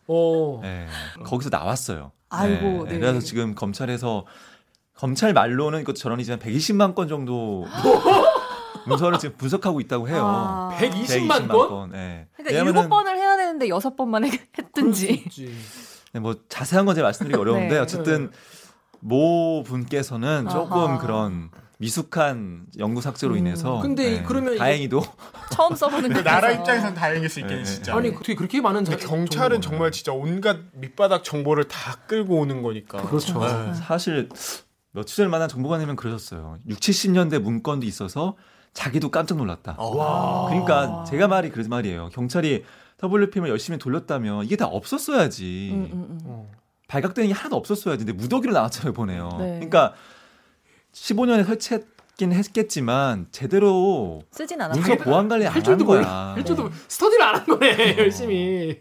어. 0.08 0.60
예. 0.64 0.86
거기서 1.24 1.50
나왔어요. 1.50 2.12
아이고, 2.30 2.86
예. 2.88 2.92
네. 2.92 2.98
그래서 2.98 3.20
지금 3.20 3.54
검찰에서 3.54 4.26
검찰 4.96 5.32
말로는 5.32 5.80
이것도 5.82 5.94
전원이지만 5.94 6.38
120만 6.40 6.94
건 6.94 7.08
정도 7.08 7.66
문서를 8.86 9.18
지금 9.18 9.36
분석하고 9.36 9.80
있다고 9.80 10.08
해요. 10.08 10.22
아. 10.26 10.76
120만 10.78 11.48
건? 11.48 11.90
네. 11.90 12.28
그러니까 12.36 12.52
왜냐면은 12.52 12.82
일곱 12.82 12.88
번을 12.90 13.16
해야 13.16 13.36
되는데 13.36 13.68
여섯 13.68 13.96
번만 13.96 14.24
해- 14.24 14.30
했든지. 14.58 15.20
그렇지. 15.22 15.54
네, 16.12 16.20
뭐 16.20 16.34
자세한 16.48 16.86
건 16.86 16.94
제가 16.94 17.06
말씀드리기 17.08 17.40
어려운데 17.40 17.74
네. 17.74 17.78
어쨌든 17.78 18.30
모 19.00 19.62
분께서는 19.64 20.48
조금 20.48 20.78
아하. 20.80 20.98
그런 20.98 21.50
미숙한 21.78 22.66
연구 22.78 23.00
삭제로 23.00 23.36
인해서 23.36 23.76
음. 23.76 23.82
근데 23.82 24.22
그러면 24.22 24.52
이게- 24.52 24.58
다행히도 24.58 25.02
처음 25.52 25.74
써보는 25.74 26.12
그. 26.12 26.22
나라 26.22 26.50
입장에선 26.52 26.94
다행일 26.94 27.28
수 27.28 27.40
있겠네 27.40 27.62
네, 27.62 27.64
진짜. 27.64 27.96
아니 27.96 28.08
어떻게 28.10 28.34
그렇게 28.34 28.60
많은 28.60 28.84
자, 28.84 28.96
경찰은 28.96 29.60
정말 29.60 29.90
진짜 29.90 30.12
온갖 30.12 30.58
밑바닥 30.74 31.24
정보를 31.24 31.64
다 31.68 31.96
끌고 32.06 32.38
오는 32.38 32.62
거니까. 32.62 33.02
그렇죠. 33.02 33.40
네. 33.40 33.74
사실 33.74 34.28
며칠 34.92 35.16
전 35.16 35.30
만난 35.30 35.48
정보관님은 35.48 35.96
그러셨어요. 35.96 36.58
6, 36.68 36.78
70년대 36.78 37.40
문건도 37.40 37.86
있어서 37.86 38.36
자기도 38.72 39.10
깜짝 39.10 39.36
놀랐다. 39.38 39.76
와. 39.78 40.46
그러니까 40.48 41.04
제가 41.08 41.26
말이 41.28 41.50
그 41.50 41.60
말이에요. 41.60 42.10
경찰이 42.10 42.64
WPM을 43.02 43.50
열심히 43.50 43.78
돌렸다면 43.78 44.44
이게 44.44 44.56
다 44.56 44.66
없었어야지. 44.66 45.70
음, 45.72 45.90
음, 45.92 46.06
음. 46.10 46.18
어. 46.26 46.50
발각되는 46.86 47.28
게 47.28 47.34
하나도 47.34 47.56
없었어야지. 47.56 48.04
근데 48.04 48.12
무더기로 48.16 48.52
나왔잖아요, 48.52 48.92
보내요. 48.92 49.28
네. 49.38 49.46
그러니까 49.54 49.94
15년에 50.94 51.44
설치했긴 51.44 52.32
했겠지만 52.32 53.26
제대로 53.32 54.22
쓰진 54.30 54.60
않았어. 54.60 54.80
문서 54.80 54.96
보안 55.04 55.28
관리 55.28 55.46
안할 55.46 55.62
한. 55.64 55.84
거야. 55.84 56.32
할 56.36 56.44
줄도 56.44 56.70
스터디를 56.88 57.22
안 57.24 57.34
한 57.34 57.44
거네 57.46 57.96
열심히. 57.98 58.78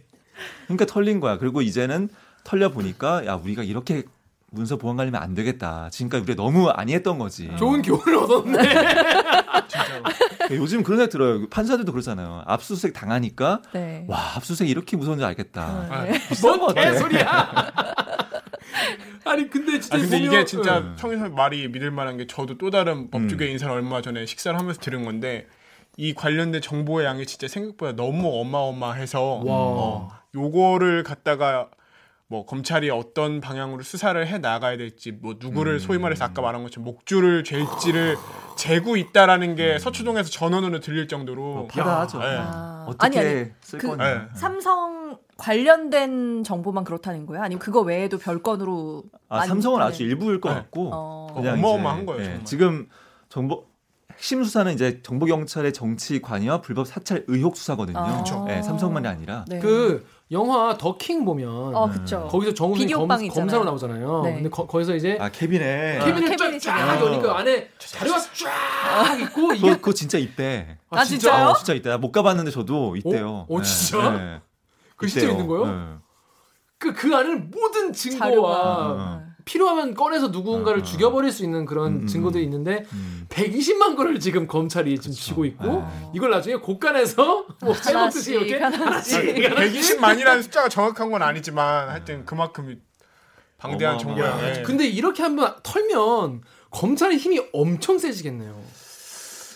그러니까 0.65 0.85
털린 0.85 1.19
거야. 1.19 1.37
그리고 1.37 1.61
이제는 1.61 2.09
털려 2.43 2.69
보니까 2.69 3.25
야 3.25 3.35
우리가 3.35 3.63
이렇게 3.63 4.03
문서 4.51 4.77
보안 4.77 4.95
관리면 4.97 5.19
안 5.21 5.33
되겠다. 5.33 5.89
지금까지 5.91 6.21
우리가 6.23 6.41
너무 6.41 6.69
안이했던 6.69 7.17
거지. 7.17 7.49
좋은 7.57 7.81
교훈을 7.81 8.15
얻었네. 8.19 8.59
요즘 10.51 10.83
그런 10.83 10.99
생각 10.99 11.09
들어요. 11.11 11.47
판사들도 11.49 11.91
그러잖아요. 11.91 12.43
압수수색 12.45 12.93
당하니까 12.93 13.61
네. 13.73 14.05
와 14.07 14.35
압수수색 14.35 14.69
이렇게 14.69 14.95
무서운지 14.97 15.23
알겠다. 15.25 16.03
네. 16.05 16.19
뭔 16.41 16.59
같아. 16.67 16.91
개소리야. 16.91 17.71
아니 19.25 19.49
근데 19.49 19.79
진짜 19.79 19.97
아 19.97 20.01
근데 20.01 20.17
보면, 20.17 20.33
이게 20.33 20.45
진짜 20.45 20.77
응. 20.77 20.95
평소 20.97 21.29
말이 21.29 21.67
믿을 21.67 21.91
만한 21.91 22.17
게 22.17 22.27
저도 22.27 22.57
또 22.57 22.69
다른 22.69 23.09
법조계 23.09 23.47
인사를 23.47 23.73
얼마 23.73 24.01
전에 24.01 24.25
식사를 24.25 24.57
하면서 24.57 24.79
들은 24.79 25.05
건데 25.05 25.47
이 25.97 26.13
관련된 26.13 26.61
정보의 26.61 27.05
양이 27.05 27.25
진짜 27.25 27.47
생각보다 27.47 27.95
너무 27.95 28.39
어마어마해서 28.41 29.21
와. 29.21 29.43
어, 29.45 30.09
요거를 30.35 31.03
갖다가 31.03 31.69
뭐 32.33 32.47
검찰이 32.47 32.89
어떤 32.89 33.41
방향으로 33.41 33.83
수사를 33.83 34.25
해 34.25 34.39
나가야 34.39 34.75
될지 34.75 35.11
뭐 35.11 35.35
누구를 35.39 35.79
소위 35.79 35.99
말해서 35.99 36.25
아까 36.25 36.41
말한 36.41 36.63
것처럼 36.63 36.83
목줄을 36.85 37.43
잴지를 37.43 38.17
재고 38.57 38.97
있다라는 38.97 39.53
게 39.53 39.77
서초동에서 39.77 40.31
전원으로 40.31 40.79
들릴 40.79 41.07
정도로 41.07 41.41
뭐 41.43 41.67
받아하죠. 41.67 42.19
야, 42.23 42.33
예. 42.33 42.37
아. 42.41 42.85
어떻게 42.89 43.19
아니, 43.19 43.29
아니. 43.29 43.45
쓸 43.61 43.77
그- 43.77 43.87
건지. 43.89 44.03
네. 44.03 44.21
삼성 44.33 45.19
관련된 45.37 46.43
정보만 46.43 46.83
그렇다는 46.85 47.27
거예요? 47.27 47.43
아니면 47.43 47.59
그거 47.59 47.81
외에도 47.81 48.17
별건으로 48.17 49.03
아, 49.29 49.45
삼성은 49.45 49.79
아주 49.83 50.01
일부일 50.01 50.41
것 50.41 50.49
네. 50.49 50.55
같고 50.55 50.89
어. 50.91 51.33
그냥 51.35 51.59
어마어마한 51.59 52.07
거예요, 52.07 52.23
정말. 52.23 52.45
지금 52.45 52.89
정보 53.29 53.65
핵심 54.11 54.43
수사는 54.43 54.73
이제 54.73 55.01
정보 55.03 55.27
경찰의 55.27 55.71
정치 55.71 56.19
관여와 56.19 56.61
불법 56.61 56.87
사찰 56.87 57.25
의혹 57.27 57.57
수사거든요. 57.57 57.99
아. 57.99 58.45
네, 58.47 58.63
삼성만이 58.63 59.07
아니라 59.07 59.45
네. 59.47 59.59
그 59.59 60.03
영화 60.33 60.75
더킹 60.77 61.23
보면 61.23 61.75
어, 61.75 61.89
그쵸. 61.89 62.27
거기서 62.29 62.53
정우성이 62.53 62.91
검. 62.91 63.07
검사로 63.07 63.63
나오잖아요. 63.63 64.21
네. 64.23 64.33
근데 64.33 64.49
거, 64.49 64.67
기서 64.67 64.95
이제 64.95 65.17
아 65.21 65.29
케빈에 65.29 65.99
아, 65.99 66.05
케빈을 66.05 66.29
케빈이 66.29 66.59
쫙, 66.59 66.99
여니까 66.99 67.37
안에 67.37 67.69
자료가 67.77 68.19
쫙 68.19 69.21
있고 69.21 69.53
이게 69.53 69.69
그거, 69.69 69.75
그거 69.77 69.93
진짜 69.93 70.17
있대. 70.17 70.77
아, 70.89 71.03
진짜요? 71.03 71.49
어, 71.49 71.53
진짜 71.53 71.73
있대. 71.73 71.89
나못 71.89 72.11
가봤는데 72.11 72.51
저도 72.51 72.95
있대요. 72.97 73.45
어, 73.47 73.61
진짜? 73.61 74.09
네. 74.11 74.41
그 74.95 75.05
있대요. 75.07 75.31
있는 75.31 75.47
거요? 75.47 75.65
네. 75.65 75.93
그, 76.79 76.93
그 76.93 77.15
안에는 77.15 77.51
모든 77.51 77.93
증거와 77.93 78.29
자료가. 78.29 79.19
네. 79.19 79.32
필요하면 79.45 79.93
꺼내서 79.93 80.29
누군가를 80.29 80.79
어, 80.79 80.81
어. 80.81 80.85
죽여버릴 80.85 81.31
수 81.31 81.43
있는 81.43 81.65
그런 81.65 81.93
음, 81.93 82.01
음, 82.01 82.07
증거들이 82.07 82.43
있는데 82.43 82.85
음. 82.93 83.25
120만 83.29 83.95
건을 83.95 84.19
지금 84.19 84.47
검찰이 84.47 84.99
지금 84.99 85.15
쥐고 85.15 85.45
있고 85.45 85.65
네. 85.65 86.11
이걸 86.13 86.31
나중에 86.31 86.55
곳간에서 86.55 87.45
뭐 87.61 87.73
빼먹듯이 87.73 88.33
이렇게 88.33 88.57
하나씩, 88.57 89.17
하나씩 89.17 89.51
하나씩 89.51 89.99
120만이라는 89.99 90.43
숫자가 90.43 90.69
정확한 90.69 91.11
건 91.11 91.21
아니지만 91.21 91.89
하여튼 91.89 92.25
그만큼 92.25 92.81
방대한 93.57 93.97
정보야. 93.97 94.63
근데 94.63 94.85
이렇게 94.85 95.23
한번 95.23 95.55
털면 95.63 96.41
검찰의 96.69 97.17
힘이 97.17 97.41
엄청 97.53 97.97
세지겠네요. 97.97 98.61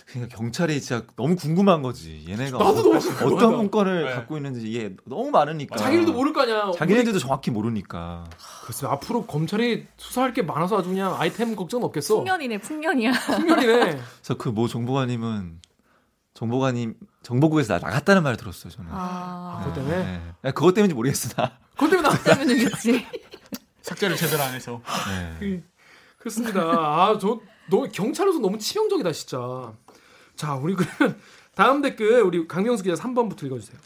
그러니까 0.07 0.37
경찰이 0.37 0.79
진짜 0.79 1.05
너무 1.17 1.35
궁금한 1.35 1.81
거지. 1.81 2.23
얘네가 2.29 2.57
나도 2.57 2.65
어, 2.65 2.73
너무 2.81 2.99
궁금하다. 2.99 3.25
어떤 3.25 3.57
문건을 3.57 4.05
네. 4.05 4.11
갖고 4.13 4.37
있는지 4.37 4.61
이게 4.69 4.95
너무 5.05 5.29
많으니까. 5.31 5.75
자기들도 5.75 6.13
모를 6.13 6.31
거 6.31 6.41
아니야. 6.43 6.71
자기네들도 6.75 7.19
정확히 7.19 7.51
모르니까. 7.51 8.23
글쎄 8.65 8.87
앞으로 8.87 9.25
검찰이 9.25 9.85
수사할 9.97 10.33
게 10.33 10.41
많아서 10.43 10.77
아주 10.79 10.89
그냥 10.89 11.13
아이템 11.19 11.55
걱정 11.57 11.83
없겠어. 11.83 12.15
풍년이네, 12.15 12.59
풍년이야. 12.59 13.11
풍년이네. 13.11 13.73
그래서 14.21 14.37
그 14.37 14.49
모 14.49 14.67
정보관님은 14.69 15.59
정보관님 16.33 16.95
정보국에서 17.23 17.77
나 17.79 17.87
나갔다는 17.87 18.23
말을 18.23 18.37
들었어요 18.37 18.71
저는. 18.71 18.89
아, 18.93 19.59
그것 19.65 19.75
때문에? 19.75 19.97
네. 19.97 20.21
네, 20.43 20.51
그것 20.51 20.73
때문인지 20.73 20.95
모르겠으나. 20.95 21.57
그것 21.71 21.89
때문에 21.89 22.07
나 22.09 22.17
때문이겠지. 22.23 23.05
삭제를 23.81 24.15
제대로 24.15 24.41
안 24.43 24.53
해서. 24.53 24.81
네. 25.39 25.63
그렇습니다. 26.17 26.61
아, 26.61 27.17
저, 27.19 27.39
너, 27.69 27.83
경찰로서 27.83 28.39
너무 28.39 28.57
치명적이다, 28.57 29.11
진짜. 29.11 29.73
자, 30.37 30.53
우리 30.55 30.75
그러면 30.75 31.19
다음 31.55 31.81
댓글, 31.81 32.21
우리 32.21 32.47
강병수 32.47 32.83
기자 32.83 32.95
3번부터 32.95 33.43
읽어주세요. 33.45 33.77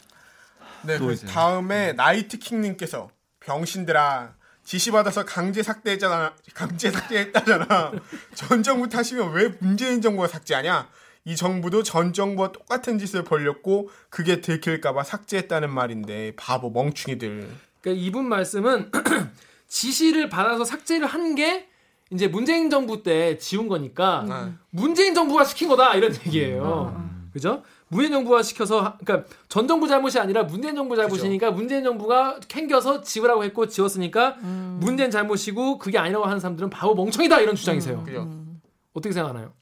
네, 0.84 0.98
또 0.98 1.06
그. 1.06 1.16
다음에 1.26 1.92
나이트킹님께서 1.94 3.10
병신들아 3.40 4.34
지시받아서 4.64 5.24
강제 5.24 5.62
삭제했잖아 5.62 6.34
강제 6.54 6.90
삭제했다잖아 6.90 7.92
전 8.34 8.62
정부 8.62 8.88
탓이면 8.88 9.32
왜 9.32 9.48
문재인 9.60 10.00
정부가 10.00 10.28
삭제하냐 10.28 10.88
이 11.24 11.34
정부도 11.36 11.82
전 11.82 12.12
정부와 12.12 12.52
똑같은 12.52 12.98
짓을 12.98 13.24
벌렸고 13.24 13.90
그게 14.10 14.40
들킬까봐 14.40 15.02
삭제했다는 15.04 15.70
말인데 15.70 16.34
바보 16.36 16.70
멍충이들 16.70 17.48
그러니까 17.80 18.04
이분 18.04 18.28
말씀은 18.28 18.90
지시를 19.66 20.28
받아서 20.28 20.64
삭제를 20.64 21.06
한 21.06 21.34
게 21.34 21.68
이제 22.12 22.28
문재인 22.28 22.68
정부 22.70 23.02
때 23.02 23.38
지운 23.38 23.68
거니까 23.68 24.22
음. 24.28 24.58
문재인 24.70 25.14
정부가 25.14 25.44
시킨 25.44 25.68
거다 25.68 25.94
이런 25.94 26.12
얘기예요. 26.26 26.94
음. 26.96 27.30
그죠? 27.32 27.62
문재인 27.88 28.12
정부가 28.12 28.42
시켜서 28.42 28.80
하- 28.82 28.96
그러니까 28.98 29.28
전 29.48 29.66
정부 29.66 29.88
잘못이 29.88 30.18
아니라 30.18 30.42
문재인 30.44 30.74
정부 30.74 30.94
잘못이니까 30.96 31.50
문재인 31.50 31.82
정부가 31.84 32.38
캥겨서 32.48 33.00
지우라고 33.02 33.44
했고 33.44 33.66
지웠으니까 33.68 34.36
음. 34.42 34.78
문재인 34.82 35.10
잘못이고 35.10 35.78
그게 35.78 35.98
아니라고 35.98 36.24
하는 36.26 36.38
사람들은 36.40 36.68
바보 36.70 36.94
멍청이다 36.94 37.40
이런 37.40 37.54
주장이세요. 37.56 38.02
그죠 38.04 38.30
어떻게 38.92 39.12
생각하나요? 39.12 39.52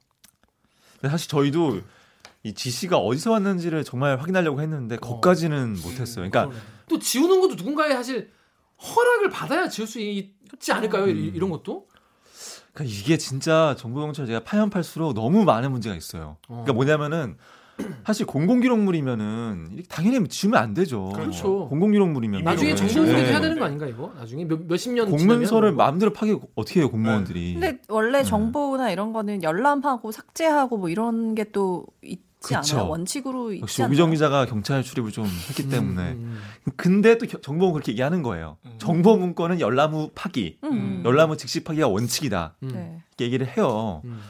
근데 1.01 1.11
사실 1.11 1.29
저희도 1.29 1.81
이 2.43 2.55
지시가 2.55 2.97
어디서 2.97 3.31
왔는지를 3.33 3.85
정말 3.85 4.19
확인하려고 4.21 4.61
했는데 4.61 4.97
거기까지는 4.97 5.75
못했어요. 5.83 6.29
그러니까. 6.29 6.51
또 6.89 6.99
지우는 6.99 7.41
것도 7.41 7.55
누군가의 7.55 7.93
사실 7.93 8.31
허락을 8.83 9.29
받아야 9.31 9.69
지울 9.69 9.87
수 9.87 10.01
있지 10.01 10.73
않을까요? 10.73 11.07
이- 11.09 11.13
음. 11.29 11.33
이런 11.35 11.51
것도? 11.51 11.87
그러니까 12.81 12.85
이게 12.85 13.17
진짜 13.19 13.75
정보 13.79 14.01
경찰 14.01 14.27
제가 14.27 14.41
파면 14.41 14.71
팔수록 14.71 15.15
너무 15.15 15.45
많은 15.45 15.71
문제가 15.71 15.95
있어요. 15.95 16.39
그러니까 16.47 16.73
뭐냐면은 16.73 17.37
사실 18.05 18.27
공공기록물이면은 18.27 19.83
당연히 19.89 20.27
지우면 20.29 20.61
안 20.61 20.75
되죠. 20.75 21.11
그렇죠. 21.15 21.69
공공기록물이면 21.69 22.45
나중에 22.45 22.71
이런 22.73 22.77
정보공개도 22.77 23.19
네. 23.23 23.31
해야 23.31 23.41
되는 23.41 23.59
거 23.59 23.65
아닌가 23.65 23.87
이거? 23.87 24.13
나중에 24.17 24.45
몇, 24.45 24.67
몇십 24.67 24.93
년 24.93 25.07
공문서를 25.11 25.47
지나면 25.47 25.77
마음대로 25.77 26.13
파기 26.13 26.39
어떻게 26.55 26.81
해요 26.81 26.91
공무원들이? 26.91 27.55
근데 27.55 27.79
원래 27.89 28.19
네. 28.19 28.25
정보나 28.25 28.91
이런 28.91 29.13
거는 29.13 29.43
열람하고 29.43 30.13
삭제하고 30.13 30.77
뭐 30.77 30.89
이런 30.89 31.35
게 31.35 31.45
또 31.45 31.87
있 32.03 32.30
지 32.41 32.55
그쵸. 32.55 32.77
않아요? 32.79 32.89
원칙으로 32.91 33.53
있지 33.53 33.63
역시 33.63 33.83
않아요? 33.83 33.91
오기정 33.91 34.11
기자가 34.13 34.47
경찰 34.47 34.83
출입을 34.83 35.13
좀 35.13 35.27
했기 35.49 35.69
때문에. 35.69 36.13
음, 36.13 36.41
근데 36.77 37.19
또 37.19 37.27
겨- 37.27 37.41
정보는 37.41 37.75
그렇게 37.75 37.93
얘기하는 37.93 38.23
거예요. 38.23 38.57
음. 38.65 38.77
정보 38.79 39.17
문건은 39.17 39.61
열람 39.61 39.93
후 39.93 40.11
파기, 40.15 40.59
음. 40.65 41.03
열람 41.05 41.31
후 41.31 41.37
즉시 41.37 41.63
파기가 41.65 41.89
원칙이다. 41.89 42.57
음, 42.63 42.69
네. 42.73 43.03
이렇게 43.11 43.25
얘기를 43.27 43.47
해요. 43.57 44.01
음. 44.07 44.21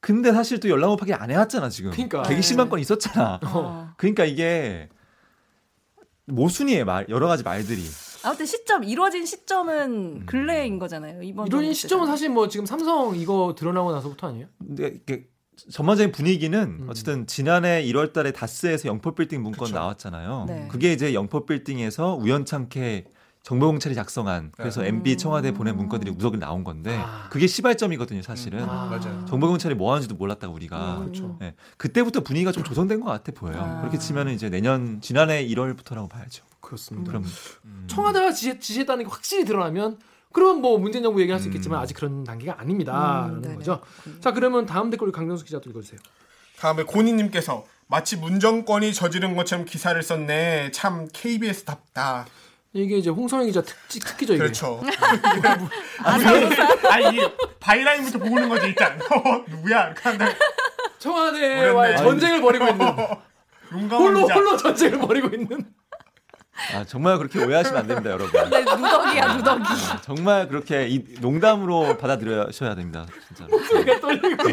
근데 0.00 0.32
사실 0.32 0.58
또 0.60 0.68
열람 0.70 0.90
후 0.90 0.96
파기 0.96 1.12
안 1.12 1.30
해왔잖아 1.30 1.68
지금. 1.68 1.90
그러니까. 1.90 2.22
120만 2.22 2.70
건 2.70 2.80
있었잖아. 2.80 3.40
어. 3.44 3.90
그러니까 3.98 4.24
이게 4.24 4.88
모순이에요 6.26 6.84
말 6.86 7.06
여러 7.10 7.26
가지 7.28 7.42
말들이. 7.42 7.82
아무튼 8.22 8.46
시점 8.46 8.84
이루어진 8.84 9.26
시점은 9.26 10.20
음. 10.22 10.26
근래인 10.26 10.78
거잖아요. 10.78 11.22
이번 11.22 11.50
정부 11.50 11.74
시점은. 11.74 12.06
사실 12.06 12.30
뭐 12.30 12.48
지금 12.48 12.64
삼성 12.64 13.14
이거 13.16 13.54
드러나고 13.56 13.92
나서부터 13.92 14.28
아니에요? 14.28 14.46
근데 14.58 14.88
이게 14.94 15.26
전반적인 15.70 16.12
분위기는 16.12 16.58
음. 16.80 16.86
어쨌든 16.88 17.26
지난해 17.26 17.84
1월 17.84 18.12
달에 18.12 18.32
다스에서 18.32 18.88
영포 18.88 19.14
빌딩 19.14 19.42
문건 19.42 19.66
그쵸. 19.66 19.74
나왔잖아요. 19.74 20.44
네. 20.48 20.68
그게 20.70 20.92
이제 20.92 21.14
영포 21.14 21.46
빌딩에서 21.46 22.14
우연찮게 22.14 23.04
정보경찰이 23.44 23.94
작성한 23.94 24.52
그래서 24.56 24.80
네. 24.80 24.88
MB 24.88 25.18
청와대 25.18 25.52
보낸 25.52 25.76
문건들이 25.76 26.10
무더기 26.12 26.38
나온 26.38 26.64
건데 26.64 26.96
아. 26.98 27.28
그게 27.30 27.46
시발점이거든요 27.46 28.22
사실은 28.22 28.62
아. 28.62 28.86
맞아요. 28.86 29.26
정보경찰이 29.26 29.74
뭐 29.74 29.92
하는지도 29.92 30.14
몰랐다고 30.14 30.54
우리가 30.54 31.00
그렇죠. 31.00 31.36
네. 31.40 31.54
그때부터 31.76 32.20
분위기가 32.20 32.52
좀 32.52 32.64
조성된 32.64 33.00
것 33.00 33.10
같아 33.10 33.32
보여요 33.32 33.60
아. 33.60 33.80
그렇게 33.80 33.98
치면은 33.98 34.32
이제 34.32 34.48
내년 34.48 35.02
지난해 35.02 35.46
1월부터라고 35.46 36.08
봐야죠 36.08 36.42
그렇습니다. 36.60 37.10
그럼 37.10 37.24
청와대가 37.86 38.32
지시, 38.32 38.58
지시했다는 38.58 39.04
게 39.04 39.10
확실히 39.10 39.44
드러나면 39.44 39.98
그러면 40.34 40.60
뭐 40.60 40.76
문재인 40.78 41.04
정부 41.04 41.20
얘기할 41.22 41.40
수 41.40 41.46
있겠지만 41.46 41.80
아직 41.80 41.94
그런 41.94 42.24
단계가 42.24 42.56
아닙니다라는 42.60 43.36
음, 43.36 43.40
네네. 43.42 43.54
거죠. 43.54 43.80
자 44.20 44.32
그러면 44.32 44.66
다음 44.66 44.90
댓글 44.90 45.10
강경수 45.12 45.44
기자 45.44 45.60
또 45.60 45.70
읽어주세요. 45.70 46.00
다음에 46.58 46.82
고니님께서 46.82 47.64
마치 47.86 48.16
문정권이 48.16 48.92
저지른 48.94 49.36
것처럼 49.36 49.64
기사를 49.64 50.00
썼네. 50.02 50.72
참 50.72 51.06
KBS답다. 51.12 52.26
이게 52.72 52.96
이제 52.98 53.10
홍성희 53.10 53.46
기자 53.46 53.62
특지, 53.62 54.00
특기죠 54.00 54.32
이게. 54.34 54.42
그렇죠. 54.42 54.82
아니 56.90 57.16
이 57.18 57.20
byline부터 57.60 58.18
보는 58.18 58.48
거지 58.48 58.66
일단. 58.66 58.98
어, 59.12 59.44
누구야? 59.48 59.94
청와대와의. 60.98 61.96
전쟁을 61.98 62.40
벌이고 62.40 62.66
있는 62.66 62.86
용감한 63.72 63.88
홀로 64.02 64.22
기자. 64.22 64.34
홀로 64.34 64.56
전쟁을 64.56 64.98
벌이고 64.98 65.28
있는 65.28 65.64
아 66.74 66.84
정말 66.84 67.18
그렇게 67.18 67.44
오해하시면 67.44 67.80
안 67.80 67.86
됩니다 67.88 68.10
여러분 68.10 68.30
네, 68.50 68.60
누더기야 68.60 69.34
누더기. 69.36 69.64
정말 70.02 70.48
그렇게 70.48 70.86
이 70.88 71.04
농담으로 71.20 71.98
받아들여셔야 71.98 72.74
됩니다 72.74 73.06
진짜로 73.28 73.50
목소리가 73.58 74.00
떨리고. 74.00 74.44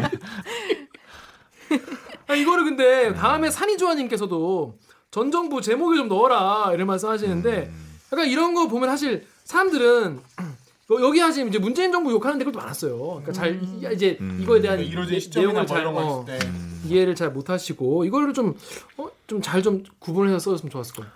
아, 2.28 2.34
이거를 2.34 2.64
근데 2.64 3.08
네. 3.10 3.14
다음에 3.14 3.50
산이조아님께서도 3.50 4.78
전 5.10 5.30
정부 5.30 5.60
제목에 5.60 5.96
좀 5.96 6.08
넣어라 6.08 6.72
이런 6.74 6.86
말씀 6.86 7.08
하시는데 7.08 7.70
음. 7.72 7.98
약간 8.12 8.26
이런 8.26 8.54
거 8.54 8.66
보면 8.68 8.88
사실 8.90 9.26
사람들은 9.44 10.20
여- 10.92 11.00
여기 11.02 11.20
하시면 11.20 11.48
이제 11.48 11.58
문재인 11.58 11.92
정부 11.92 12.10
욕하는 12.10 12.38
댓글도 12.38 12.58
많았어요. 12.58 12.98
그러니까 12.98 13.32
잘 13.32 13.60
이제 13.92 14.16
음. 14.20 14.38
이거에 14.42 14.60
대한 14.60 14.78
내- 14.78 15.18
시점이나 15.20 15.52
내용을 15.64 15.64
뭐잘 15.64 15.86
어, 15.86 16.24
때. 16.26 16.38
이해를 16.86 17.14
잘 17.14 17.30
못하시고 17.30 18.04
이거를 18.04 18.34
좀 18.34 18.56
어, 18.98 19.08
좀잘좀 19.26 19.84
구분해서 19.98 20.38
써줬으면 20.38 20.70
좋았을 20.70 20.94
거예요. 20.96 21.10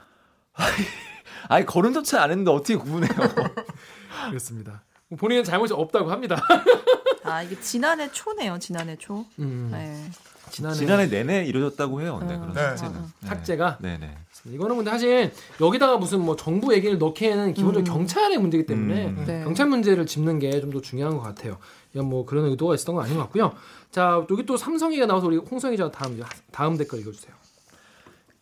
아니 1.48 1.64
거론조차 1.66 2.22
안 2.22 2.30
했는데 2.30 2.50
어떻게 2.50 2.76
구분해요 2.76 3.12
그렇습니다. 4.30 4.82
본인은 5.16 5.44
잘못이 5.44 5.72
없다고 5.72 6.10
합니다. 6.10 6.36
아 7.22 7.42
이게 7.42 7.58
지난해 7.60 8.10
초네요. 8.10 8.58
지난해 8.58 8.96
초. 8.96 9.24
음, 9.38 9.68
네. 9.70 10.10
지난해, 10.50 10.74
지난해 10.76 11.06
내내 11.06 11.44
이루어졌다고 11.44 12.00
해요 12.02 12.18
그런 12.20 12.52
네. 12.54 12.62
삭제는 12.62 13.02
네. 13.20 13.28
삭제가 13.28 13.78
네 13.80 13.98
네 13.98 14.16
이거는 14.44 14.76
근데 14.76 14.90
사실 14.92 15.32
여기다가 15.60 15.96
무슨 15.96 16.20
뭐 16.20 16.36
정부 16.36 16.72
얘기를 16.72 16.98
넣기에는 16.98 17.52
기본적으로 17.52 17.92
경찰의 17.92 18.38
문제이기 18.38 18.64
때문에 18.66 19.06
음. 19.08 19.24
네. 19.26 19.42
경찰 19.44 19.66
문제를 19.66 20.06
짚는 20.06 20.38
게 20.38 20.60
좀 20.60 20.70
더 20.70 20.80
중요한 20.80 21.16
것 21.16 21.22
같아요. 21.22 21.58
이건 21.92 22.08
뭐 22.08 22.24
그런 22.24 22.44
의도가 22.46 22.74
있었던 22.76 22.94
건 22.94 23.04
아닌 23.04 23.16
것 23.16 23.24
같고요. 23.24 23.54
자 23.90 24.24
여기 24.30 24.46
또 24.46 24.56
삼성이가 24.56 25.06
나와서 25.06 25.26
우리 25.26 25.36
홍성희 25.36 25.76
기자 25.76 25.90
다음 25.90 26.20
다음 26.52 26.76
댓글 26.76 27.00
읽어주세요. 27.00 27.34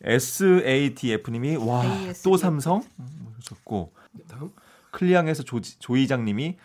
SATF님이 0.03 1.55
와 1.57 1.83
또. 2.23 2.37
삼성 2.37 2.83
하셨고 3.37 3.93
다음 4.27 4.51
클리앙에서 4.91 5.43
조, 5.43 5.61
조 5.61 5.97
이장님이 5.97 6.55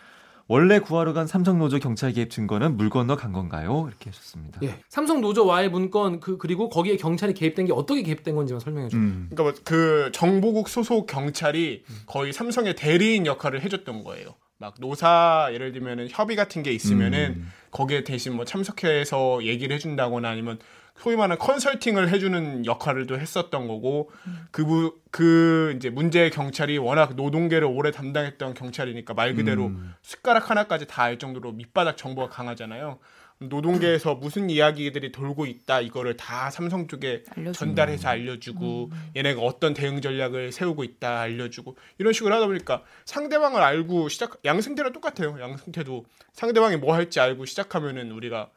원래 0.47 0.81
구하러 0.81 1.13
간 1.13 1.29
삼성 1.29 1.61
노조 1.61 1.79
경찰 1.79 2.13
개입 2.13 2.29
증거는 2.29 2.77
물 2.77 2.91
건너 2.91 3.15
간 3.15 3.33
건가요? 3.33 3.87
이렇게 3.89 4.11
하셨습니다. 4.11 4.61
예 4.65 4.81
삼성 4.89 5.21
노조와의 5.21 5.71
문건 5.71 6.19
그 6.19 6.39
그리고 6.39 6.69
거기에 6.69 6.97
경찰이 6.97 7.35
개입된 7.35 7.67
게 7.67 7.73
어떻게 7.73 8.03
개입된 8.03 8.35
건지만 8.35 8.59
설명해 8.59 8.89
주세요. 8.89 9.01
음. 9.01 9.29
그러니까 9.31 9.43
뭐그 9.45 10.11
정보국 10.13 10.69
소속 10.69 11.07
경찰이 11.07 11.85
거의 12.07 12.33
삼성의 12.33 12.75
대리인 12.75 13.27
역할을 13.27 13.63
해줬던 13.63 14.03
거예요. 14.03 14.35
막 14.59 14.75
노사 14.81 15.49
예를 15.53 15.73
들면은 15.73 16.09
협의 16.11 16.35
같은 16.37 16.65
게 16.65 16.73
있으면은 16.73 17.35
음. 17.37 17.53
거기에 17.71 18.03
대신 18.03 18.35
뭐 18.35 18.45
참석해서 18.45 19.45
얘기를 19.45 19.75
해준다거나 19.75 20.29
아니면 20.29 20.59
소위 21.01 21.17
말하는 21.17 21.39
컨설팅을 21.39 22.11
해주는 22.11 22.67
역할을 22.67 23.07
또 23.07 23.19
했었던 23.19 23.67
거고 23.69 24.11
그부 24.51 24.99
그 25.11 25.73
이제 25.77 25.89
문제 25.91 26.29
경찰이 26.31 26.77
워낙 26.79 27.17
노동계를 27.17 27.67
오래 27.67 27.91
담당했던 27.91 28.53
경찰이니까 28.55 29.15
말 29.15 29.35
그대로 29.35 29.67
음. 29.69 29.95
숟가락 30.03 30.51
하나까지 30.51 30.87
다 30.87 31.01
알 31.01 31.19
정도로 31.19 31.53
밑바닥 31.53 31.97
정보가 31.97 32.29
강하잖아요. 32.29 32.99
노동계에서 33.39 34.17
무슨 34.17 34.51
이야기들이 34.51 35.13
돌고 35.13 35.47
있다 35.47 35.81
이거를 35.81 36.19
다 36.19 36.51
삼성 36.51 36.87
쪽에 36.87 37.25
알려주고. 37.35 37.53
전달해서 37.53 38.09
알려주고 38.11 38.91
얘네가 39.17 39.41
어떤 39.41 39.73
대응 39.73 40.03
전략을 40.03 40.53
세우고 40.53 40.85
있다 40.85 41.21
알려주고 41.21 41.79
이런 41.97 42.13
식으로 42.13 42.35
하다 42.35 42.47
보니까 42.49 42.83
상대방을 43.07 43.63
알고 43.63 44.11
시작 44.11 44.41
양승태랑 44.45 44.93
똑같아요. 44.93 45.41
양승태도 45.41 46.05
상대방이 46.35 46.77
뭐 46.77 46.95
할지 46.95 47.19
알고 47.19 47.47
시작하면은 47.47 48.13
우리가 48.13 48.51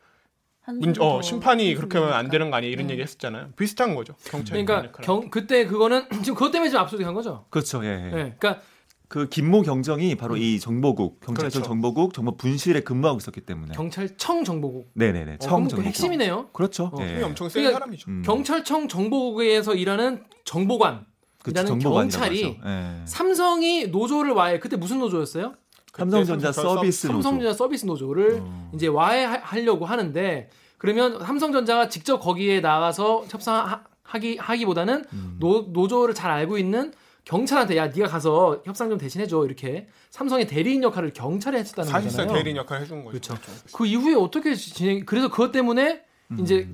문, 0.67 0.93
어, 0.99 1.21
심판이 1.21 1.76
그렇게 1.76 1.97
하면 1.97 2.13
안 2.13 2.30
되는 2.30 2.49
거 2.49 2.58
아니야 2.58 2.69
이런 2.69 2.89
얘기 2.89 3.02
했었잖아요. 3.02 3.49
비슷한 3.58 3.95
거죠. 3.95 4.15
경찰이 4.26 4.65
그러니까. 4.65 5.02
경 5.02 5.30
그때 5.30 5.65
그거는 5.65 6.06
지금 6.23 6.36
그것 6.36 6.52
때문에 6.52 6.69
지금 6.69 6.82
압수된 6.82 7.13
거죠. 7.13 7.45
그렇죠. 7.49 7.84
예. 7.84 7.89
예. 7.89 8.06
예. 8.06 8.36
그러니까 8.39 8.62
그 9.10 9.28
김모 9.30 9.62
경정이 9.63 10.15
바로 10.15 10.38
이 10.38 10.60
정보국 10.60 11.19
경찰청 11.19 11.62
그렇죠. 11.62 11.67
정보국 11.67 12.13
정보 12.13 12.36
분실에 12.38 12.80
근무하고 12.80 13.17
있었기 13.17 13.41
때문에. 13.41 13.73
경찰청 13.76 14.43
정보국. 14.43 14.89
네네네. 14.93 15.34
어, 15.34 15.38
청그 15.39 15.69
정보국. 15.69 15.86
핵심이네요. 15.86 16.49
그렇죠. 16.54 16.86
어, 16.93 16.97
예. 17.02 17.10
힘이 17.10 17.23
엄청 17.23 17.49
센 17.49 17.62
그러니까 17.62 17.80
사람이죠. 17.80 18.10
음. 18.10 18.23
경찰청 18.26 18.88
정보국에서 18.88 19.76
일하는 19.76 20.23
정보관. 20.45 21.06
정보관이라고 21.43 21.93
경찰이. 21.93 22.58
예. 22.65 23.02
삼성이 23.06 23.88
노조를 23.88 24.32
와해 24.32 24.60
그때 24.60 24.78
무슨 24.78 24.99
노조였어요? 24.99 25.54
삼성전자 25.94 26.52
서비스 26.52 27.08
노조. 27.08 27.22
삼성전자 27.22 27.56
서비스 27.56 27.86
노조를 27.86 28.40
어. 28.42 28.72
이제 28.74 28.88
와해하려고 28.88 29.86
하는데 29.86 30.50
그러면 30.78 31.24
삼성전자가 31.24 31.88
직접 31.88 32.20
거기에 32.20 32.60
나가서 32.60 33.26
협상하기 33.30 34.38
하기보다는 34.38 35.06
음. 35.14 35.38
노, 35.40 35.68
노조를 35.70 36.16
잘 36.16 36.32
알고 36.32 36.58
있는 36.58 36.92
경찰한테 37.26 37.78
야 37.78 37.88
네가 37.88 38.08
가서 38.08 38.62
협상 38.66 38.90
좀 38.90 38.98
대신해 38.98 39.28
줘 39.28 39.46
이렇게 39.46 39.88
삼성의 40.10 40.48
대리인 40.48 40.84
역할을 40.84 41.14
경찰이 41.14 41.58
했었다는 41.58 41.90
사실상 41.90 42.26
거잖아요. 42.26 42.38
대리인 42.38 42.58
역할을 42.58 42.82
해준 42.82 43.06
거죠. 43.06 43.36
그렇죠. 43.36 43.54
그 43.72 43.86
이후에 43.86 44.16
어떻게 44.16 44.56
진행? 44.56 45.06
그래서 45.06 45.30
그것 45.30 45.52
때문에 45.52 46.04
음. 46.32 46.40
이제 46.42 46.68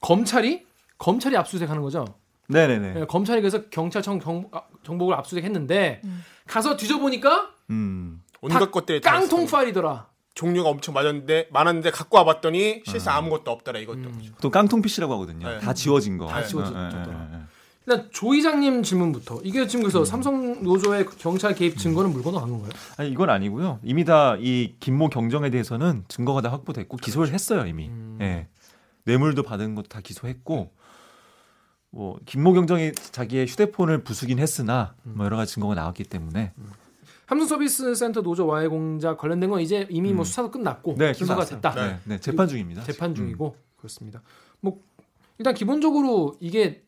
검찰이 0.00 0.64
검찰이 0.98 1.36
압수수색하는 1.36 1.82
거죠. 1.82 2.04
네네네. 2.48 3.00
예, 3.00 3.04
검찰이 3.06 3.40
그래서 3.42 3.64
경찰청 3.70 4.18
정, 4.20 4.48
아, 4.52 4.62
정보를 4.84 5.16
압수수색했는데 5.18 6.00
가서 6.46 6.76
뒤져보니까 6.76 7.50
음. 7.70 8.22
온갖 8.40 8.58
다 8.58 8.70
것들이 8.70 9.00
다 9.00 9.12
깡통. 9.12 9.46
파일이더라. 9.46 10.08
종류가 10.34 10.68
엄청 10.68 10.92
많았는데 10.94 11.48
많았는데 11.50 11.90
갖고 11.90 12.18
와봤더니 12.18 12.82
실상 12.84 13.16
아무것도 13.16 13.50
없더라 13.50 13.78
이것도. 13.78 13.98
음. 13.98 14.34
또 14.40 14.50
깡통 14.50 14.82
PC라고 14.82 15.14
하거든요. 15.14 15.48
네. 15.48 15.58
다 15.60 15.72
지워진 15.72 16.18
거. 16.18 16.26
다 16.26 16.40
예, 16.42 16.44
정도라. 16.46 17.28
예, 17.32 17.36
예. 17.38 17.40
일단 17.88 18.08
조 18.12 18.34
이장님 18.34 18.82
질문부터 18.82 19.40
이게 19.44 19.66
지금 19.66 19.84
음. 19.84 19.88
그래서 19.88 20.04
삼성 20.04 20.62
노조의 20.62 21.06
경찰 21.18 21.54
개입 21.54 21.78
증거는 21.78 22.12
물 22.12 22.22
건너 22.22 22.40
간 22.40 22.50
건가요? 22.50 22.70
아니 22.98 23.10
이건 23.10 23.30
아니고요. 23.30 23.78
이미 23.82 24.04
다 24.04 24.36
이 24.40 24.74
김모 24.80 25.08
경정에 25.08 25.48
대해서는 25.50 26.04
증거가 26.08 26.40
다 26.42 26.50
확보됐고 26.52 26.96
기소를 26.98 27.32
했어요 27.32 27.64
이미. 27.66 27.88
음. 27.88 28.18
예. 28.20 28.48
뇌물도 29.04 29.42
받은 29.44 29.74
것도 29.76 29.86
다 29.88 30.00
기소했고 30.02 30.72
뭐 31.90 32.18
김모 32.26 32.52
경정이 32.52 32.92
자기의 33.12 33.46
휴대폰을 33.46 34.02
부수긴 34.04 34.38
했으나 34.38 34.94
음. 35.06 35.14
뭐 35.16 35.24
여러 35.24 35.36
가지 35.38 35.54
증거가 35.54 35.74
나왔기 35.74 36.04
때문에 36.04 36.52
삼성 37.28 37.48
서비스 37.48 37.94
센터 37.94 38.22
노조 38.22 38.46
와해 38.46 38.68
공작 38.68 39.18
관련된 39.18 39.50
건 39.50 39.60
이제 39.60 39.86
이미 39.90 40.12
뭐 40.12 40.22
음. 40.22 40.24
수사도 40.24 40.50
끝났고 40.50 40.94
네 40.96 41.12
기소가 41.12 41.34
끝났어요. 41.34 41.60
됐다. 41.60 41.74
네, 41.74 41.98
네, 42.04 42.20
재판 42.20 42.46
중입니다. 42.46 42.84
재판 42.84 43.10
음. 43.10 43.14
중이고 43.14 43.56
그렇습니다. 43.76 44.22
뭐 44.60 44.80
일단 45.38 45.54
기본적으로 45.54 46.36
이게 46.40 46.84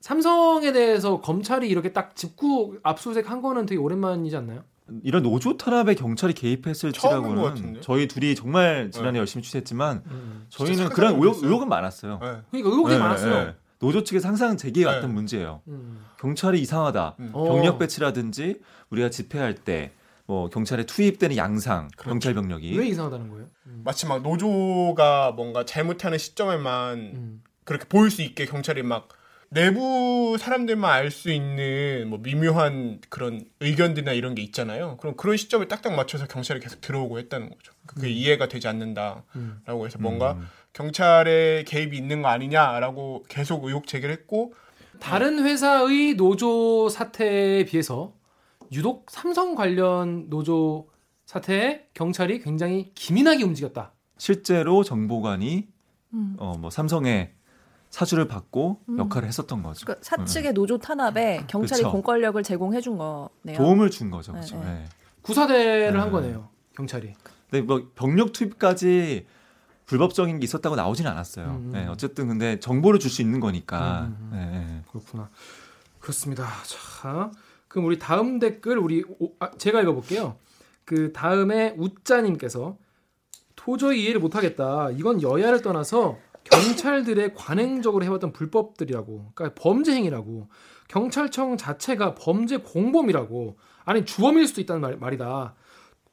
삼성에 0.00 0.72
대해서 0.72 1.20
검찰이 1.20 1.68
이렇게 1.68 1.92
딱 1.92 2.16
짚고 2.16 2.76
압수수색 2.82 3.30
한 3.30 3.42
거는 3.42 3.66
되게 3.66 3.78
오랜만이지 3.80 4.36
않나요? 4.36 4.64
이런 5.02 5.22
노조 5.22 5.58
탄압에 5.58 5.94
경찰이 5.94 6.32
개입했을지라고는? 6.32 7.82
저희 7.82 8.08
둘이 8.08 8.34
정말 8.34 8.90
지난해 8.90 9.12
네. 9.12 9.18
열심히 9.18 9.42
취재했지만 9.42 10.02
음. 10.06 10.46
저희는 10.48 10.88
그런 10.88 11.16
의혹. 11.16 11.42
의혹 11.44 11.62
은 11.62 11.68
많았어요. 11.68 12.18
네. 12.22 12.26
그러니까 12.50 12.70
의혹이 12.70 12.92
네, 12.94 12.98
많았어요. 12.98 13.44
네. 13.44 13.54
노조 13.78 14.02
측의 14.04 14.20
항상 14.20 14.56
제기해 14.56 14.86
왔던 14.86 15.10
네. 15.10 15.14
문제예요. 15.14 15.62
음. 15.68 16.04
경찰이 16.20 16.60
이상하다. 16.60 17.16
음. 17.20 17.30
어. 17.32 17.44
병력 17.44 17.78
배치라든지 17.78 18.60
우리가 18.90 19.10
집회할 19.10 19.54
때 19.54 19.92
뭐 20.28 20.50
경찰에 20.50 20.84
투입되는 20.84 21.38
양상, 21.38 21.88
그렇죠. 21.96 22.10
경찰 22.10 22.34
병력이 22.34 22.78
왜 22.78 22.86
이상하다는 22.88 23.30
거예요? 23.30 23.46
음. 23.66 23.80
마치 23.82 24.06
막 24.06 24.20
노조가 24.22 25.32
뭔가 25.32 25.64
잘못하는 25.64 26.18
시점에만 26.18 26.98
음. 26.98 27.42
그렇게 27.64 27.86
보일 27.88 28.10
수 28.10 28.20
있게 28.20 28.44
경찰이 28.44 28.82
막 28.82 29.08
내부 29.50 30.36
사람들만 30.38 30.90
알 30.90 31.10
수 31.10 31.30
있는 31.30 32.08
뭐 32.08 32.18
미묘한 32.18 33.00
그런 33.08 33.44
의견들이나 33.60 34.12
이런 34.12 34.34
게 34.34 34.42
있잖아요. 34.42 34.98
그럼 34.98 35.16
그런 35.16 35.36
시점을 35.36 35.66
딱딱 35.68 35.94
맞춰서 35.94 36.26
경찰이 36.26 36.60
계속 36.60 36.80
들어오고 36.80 37.18
했다는 37.18 37.48
거죠. 37.48 37.72
그게 37.86 38.10
이해가 38.10 38.48
되지 38.48 38.68
않는다라고 38.68 39.24
음. 39.36 39.62
해서 39.66 39.98
뭔가 39.98 40.32
음. 40.32 40.46
경찰의 40.74 41.64
개입이 41.64 41.96
있는 41.96 42.20
거 42.22 42.28
아니냐라고 42.28 43.24
계속 43.28 43.64
의혹 43.64 43.86
제기를 43.86 44.14
했고 44.14 44.52
다른 45.00 45.44
회사의 45.44 46.14
노조 46.14 46.88
사태에 46.88 47.64
비해서 47.64 48.14
유독 48.72 49.10
삼성 49.10 49.54
관련 49.54 50.28
노조 50.28 50.88
사태에 51.24 51.86
경찰이 51.94 52.40
굉장히 52.40 52.92
기민하게 52.94 53.44
움직였다. 53.44 53.92
실제로 54.18 54.84
정보관이 54.84 55.68
음. 56.12 56.36
어, 56.38 56.54
뭐 56.58 56.68
삼성의 56.68 57.32
사주를 57.90 58.28
받고 58.28 58.80
음. 58.88 58.98
역할을 58.98 59.26
했었던 59.28 59.62
거죠. 59.62 59.86
그러니까 59.86 60.04
사측의 60.04 60.52
노조 60.52 60.78
탄압에 60.78 61.44
경찰이 61.46 61.82
그쵸. 61.82 61.92
공권력을 61.92 62.40
제공해 62.42 62.80
준 62.80 62.98
거네요. 62.98 63.56
도움을 63.56 63.90
준 63.90 64.10
거죠. 64.10 64.32
네, 64.32 64.38
그렇죠. 64.40 64.58
네. 64.58 64.64
네. 64.64 64.84
구사대를 65.22 65.98
한 65.98 66.06
네. 66.08 66.12
거네요. 66.12 66.48
경찰이. 66.76 67.14
근데 67.50 67.62
뭐 67.66 67.90
병력 67.94 68.32
투입까지 68.32 69.26
불법적인 69.86 70.38
게 70.38 70.44
있었다고 70.44 70.76
나오지는 70.76 71.10
않았어요. 71.10 71.46
음. 71.46 71.70
네, 71.72 71.86
어쨌든 71.86 72.28
근데 72.28 72.60
정보를 72.60 73.00
줄 73.00 73.10
수 73.10 73.22
있는 73.22 73.40
거니까. 73.40 74.02
음, 74.02 74.16
음, 74.20 74.28
음. 74.32 74.38
네, 74.38 74.58
네. 74.58 74.82
그렇구나. 74.90 75.30
그렇습니다. 75.98 76.46
자, 76.66 77.30
그럼 77.68 77.86
우리 77.86 77.98
다음 77.98 78.38
댓글 78.38 78.78
우리 78.78 79.02
오- 79.18 79.32
아, 79.40 79.50
제가 79.52 79.80
읽어볼게요. 79.80 80.36
그 80.84 81.12
다음에 81.12 81.74
우짜님께서 81.78 82.76
도저히 83.56 84.04
이해를 84.04 84.20
못하겠다. 84.20 84.90
이건 84.92 85.20
여야를 85.22 85.62
떠나서 85.62 86.18
경찰들의 86.50 87.34
관행적으로 87.34 88.04
해왔던 88.04 88.32
불법들이라고, 88.32 89.32
그러니까 89.34 89.60
범죄 89.60 89.92
행위라고. 89.92 90.48
경찰청 90.88 91.56
자체가 91.56 92.14
범죄 92.14 92.56
공범이라고. 92.56 93.58
아니 93.84 94.04
주범일 94.04 94.46
수도 94.46 94.60
있다는 94.60 94.80
말, 94.80 94.96
말이다. 94.96 95.54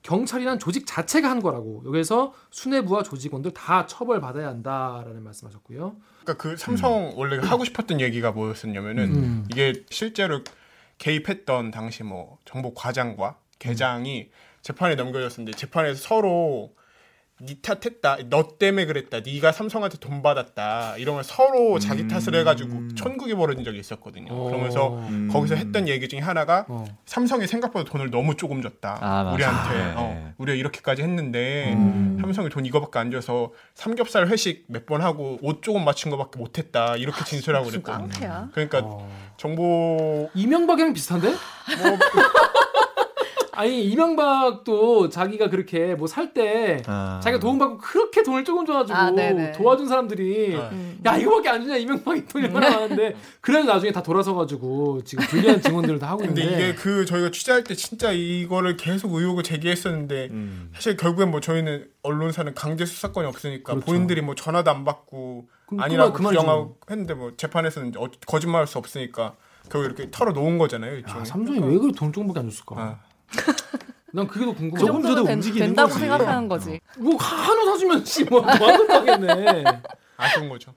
경찰이란 0.02 0.60
조직 0.60 0.86
자체가 0.86 1.30
한 1.30 1.42
거라고. 1.42 1.84
여기서 1.86 2.34
수뇌부와 2.52 3.04
조직원들 3.04 3.52
다 3.52 3.86
처벌받아야 3.88 4.48
한다라는 4.48 5.24
말씀하셨고요. 5.24 5.96
그러니까 6.24 6.34
그 6.38 6.58
삼성 6.58 7.14
원래 7.16 7.38
하고 7.38 7.66
싶었던 7.66 8.02
얘기가 8.02 8.32
뭐였었냐면은 8.32 9.16
음. 9.16 9.46
이게 9.50 9.84
실제로 9.90 10.42
개입했던 11.00 11.72
당시 11.72 12.04
뭐 12.04 12.38
정보 12.46 12.74
과장과 12.74 13.38
계장이 13.58 14.30
재판에 14.62 14.96
넘겨졌었는데 14.96 15.58
재판에서 15.58 16.02
서로 16.02 16.76
니 17.42 17.56
탓했다, 17.62 18.30
너 18.30 18.58
때문에 18.58 18.86
그랬다, 18.86 19.20
네가 19.20 19.52
삼성한테 19.52 19.98
돈 19.98 20.22
받았다 20.22 20.96
이러면 20.96 21.22
서로 21.24 21.80
자기 21.80 22.08
탓을 22.08 22.34
해가지고 22.34 22.96
천국이 22.96 23.34
벌어진 23.36 23.66
적이 23.66 23.80
있었거든요. 23.80 24.32
어. 24.34 24.46
그러면서 24.46 24.96
음. 25.10 25.30
거기서 25.30 25.56
했던 25.56 25.90
얘기 25.90 26.08
중에 26.08 26.22
하나가 26.22 26.66
어. 26.70 26.86
삼성이 27.06 27.46
생각보다 27.46 27.84
돈을 27.92 28.10
너무 28.10 28.36
조금 28.38 28.62
줬다. 28.62 29.00
아. 29.02 29.34
우리한테 29.34 29.78
네. 29.78 29.94
어, 29.98 30.34
우리가 30.38 30.56
이렇게까지 30.56 31.02
했는데 31.02 31.74
음. 31.74 32.18
삼성이 32.22 32.48
돈 32.48 32.66
이거밖에 32.66 33.00
안 33.00 33.12
줘서 33.12 33.52
삼겹살 33.74 34.28
회식 34.30 34.64
몇 34.68 34.86
번 34.86 35.02
하고 35.02 35.38
옷 35.42 35.62
조금 35.62 35.84
맞춘 35.84 36.12
거밖에 36.12 36.40
못했다 36.40 36.96
이렇게 36.96 37.26
진술하고 37.26 37.66
무슨 37.66 37.82
그랬거든요. 37.82 38.12
깡패야. 38.14 38.50
그러니까 38.54 38.80
어. 38.84 39.10
정보 39.36 40.30
이명박이랑 40.36 40.94
비슷한데? 40.94 41.28
뭐 41.30 41.38
아니 43.56 43.86
이명박도 43.86 45.10
자기가 45.10 45.50
그렇게 45.50 45.96
뭐 45.96 46.08
살때 46.08 46.84
아. 46.88 47.20
자기가 47.24 47.40
도움받고 47.40 47.78
그렇게 47.78 48.24
돈을 48.24 48.44
조금 48.44 48.66
줘가지고 48.66 48.98
아. 48.98 49.52
도와준 49.54 49.88
사람들이 49.88 50.56
아. 50.58 50.70
음. 50.72 51.00
야 51.06 51.18
이거밖에 51.18 51.50
안 51.50 51.62
주냐 51.62 51.78
이명박이 51.78 52.26
돈이 52.26 52.46
얼마나 52.46 52.70
많은데 52.72 53.16
그래도 53.42 53.68
나중에 53.72 53.92
다 53.92 54.04
돌아서가지고 54.04 55.04
지금 55.04 55.26
불리한 55.28 55.62
증언들을 55.62 56.00
다 56.00 56.10
하고 56.10 56.20
근데 56.20 56.42
있는데 56.44 56.70
이게 56.70 56.76
그 56.76 57.06
저희가 57.06 57.32
취재할 57.32 57.64
때 57.64 57.76
진짜 57.76 58.12
이거를 58.12 58.78
계속 58.78 59.14
의혹을 59.14 59.44
제기했었는데 59.44 60.30
음. 60.32 60.70
사실 60.74 60.98
결국엔 60.98 61.32
뭐 61.32 61.40
저희는 61.40 61.88
언론사는 62.04 62.54
강제 62.54 62.86
수사권이 62.86 63.28
없으니까 63.28 63.74
그렇죠. 63.74 63.86
본인들이 63.86 64.22
뭐 64.22 64.36
전화도 64.36 64.70
안 64.70 64.84
받고 64.84 65.48
아니라고 65.78 66.14
그만이지 66.14 66.38
부정하고 66.40 66.78
했는데 66.90 67.14
뭐 67.14 67.32
재판에서는 67.36 67.94
어- 67.98 68.08
거짓말할 68.28 68.68
수 68.68 68.78
없으니까 68.78 69.36
결국 69.70 69.86
이렇게 69.86 70.12
털어 70.12 70.32
놓은 70.32 70.58
거잖아요. 70.58 71.00
야. 71.00 71.24
삼성이 71.26 71.60
왜 71.60 71.78
그렇게 71.78 71.92
돈 71.98 72.14
조금밖에 72.14 72.40
안 72.40 72.50
줬을까? 72.50 72.76
아. 72.78 73.00
난 74.14 74.28
그게 74.28 74.46
더 74.46 74.54
궁금해. 74.54 74.80
그 74.82 74.86
조금 74.88 75.26
된, 75.26 75.36
움직이는 75.36 75.68
된다고 75.68 75.90
거지. 75.90 76.00
생각하는 76.00 76.48
거지. 76.48 76.80
뭐 77.00 77.16
한우 77.18 77.66
사주면 77.66 78.06
씨뭐 78.06 78.42
완전 78.42 78.90
하겠네. 78.92 79.64
아쉬운 80.18 80.50
거죠. 80.50 80.74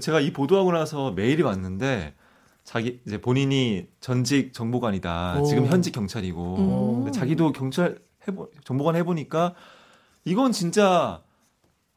제가 0.00 0.20
이 0.20 0.32
보도하고 0.32 0.70
나서 0.72 1.10
메일이 1.10 1.42
왔는데 1.42 2.14
자기 2.62 3.00
이제 3.06 3.20
본인이 3.20 3.88
전직 4.00 4.52
정보관이다. 4.52 5.38
오. 5.40 5.44
지금 5.44 5.66
현직 5.66 5.92
경찰이고 5.92 7.04
음. 7.06 7.12
자기도 7.12 7.52
경찰 7.52 7.98
해보 8.28 8.50
정보관 8.64 8.94
해보니까 8.96 9.54
이건 10.24 10.52
진짜 10.52 11.22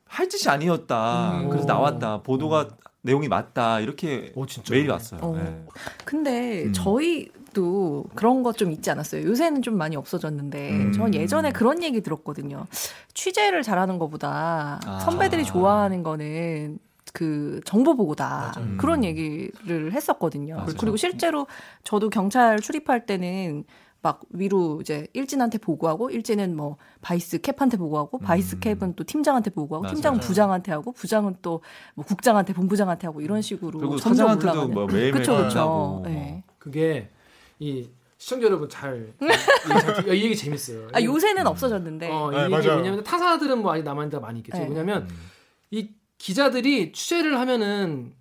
할 0.05 0.29
짓이 0.29 0.49
아니었다. 0.51 1.41
음. 1.41 1.49
그래서 1.49 1.65
오. 1.65 1.67
나왔다. 1.67 2.21
보도가 2.23 2.69
내용이 3.01 3.27
맞다. 3.27 3.79
이렇게 3.81 4.31
오, 4.35 4.45
진짜. 4.45 4.73
메일이 4.73 4.89
왔어요. 4.89 5.19
어. 5.21 5.35
네. 5.35 5.65
근데 6.05 6.63
음. 6.65 6.73
저희 6.73 7.29
도 7.53 8.05
그런 8.15 8.43
것 8.43 8.55
좀 8.55 8.71
있지 8.71 8.89
않았어요. 8.91 9.23
요새는 9.27 9.61
좀 9.61 9.77
많이 9.77 9.95
없어졌는데 9.95 10.69
음. 10.71 10.91
전 10.93 11.13
예전에 11.13 11.51
그런 11.51 11.81
얘기 11.83 12.01
들었거든요. 12.01 12.65
취재를 13.13 13.63
잘하는 13.63 13.97
것보다 13.97 14.79
아. 14.85 14.99
선배들이 14.99 15.43
좋아하는 15.45 16.03
거는 16.03 16.79
그 17.13 17.59
정보 17.65 17.95
보고다 17.95 18.53
맞아요. 18.55 18.77
그런 18.77 18.99
음. 18.99 19.03
얘기를 19.05 19.91
했었거든요. 19.93 20.55
맞아요. 20.55 20.73
그리고 20.79 20.95
실제로 20.97 21.47
저도 21.83 22.09
경찰 22.09 22.59
출입할 22.59 23.05
때는 23.05 23.63
막 24.03 24.21
위로 24.31 24.79
이제 24.81 25.07
일진한테 25.13 25.57
보고하고 25.59 26.09
일진은 26.09 26.55
뭐 26.55 26.77
vice 27.01 27.39
cap한테 27.41 27.77
보고하고 27.77 28.17
vice 28.19 28.55
음. 28.55 28.59
cap은 28.59 28.93
또 28.95 29.03
팀장한테 29.03 29.51
보고하고 29.51 29.83
맞아요. 29.83 29.93
팀장은 29.95 30.19
부장한테 30.21 30.71
하고 30.71 30.91
부장은 30.91 31.35
또 31.41 31.61
뭐 31.95 32.05
국장한테 32.05 32.53
본부장한테 32.53 33.07
하고 33.07 33.21
이런 33.21 33.41
식으로 33.41 33.77
그리고 33.79 33.97
사장한테도. 33.97 34.67
뭐 34.69 34.85
매일매일 34.87 35.11
그쵸 35.11 35.37
그쵸. 35.37 35.59
만나고. 35.59 36.01
네. 36.05 36.43
그게 36.57 37.09
이 37.61 37.87
시청자 38.17 38.47
여러분 38.47 38.67
잘 38.67 39.13
이, 39.21 40.09
이 40.17 40.23
얘기 40.23 40.35
재밌어요. 40.35 40.87
아 40.93 41.01
요새는 41.01 41.45
없어졌는데 41.47 42.09
어, 42.11 42.31
네, 42.31 42.39
이게 42.41 42.49
맞아요. 42.49 42.77
왜냐면 42.77 43.03
타사들은 43.03 43.61
뭐 43.61 43.71
아직 43.73 43.83
남아있는 43.83 44.09
데가 44.09 44.21
많이 44.21 44.39
있겠죠. 44.39 44.57
네. 44.57 44.67
왜냐면 44.67 45.07
이 45.69 45.89
기자들이 46.17 46.91
취재를 46.91 47.39
하면은 47.39 48.13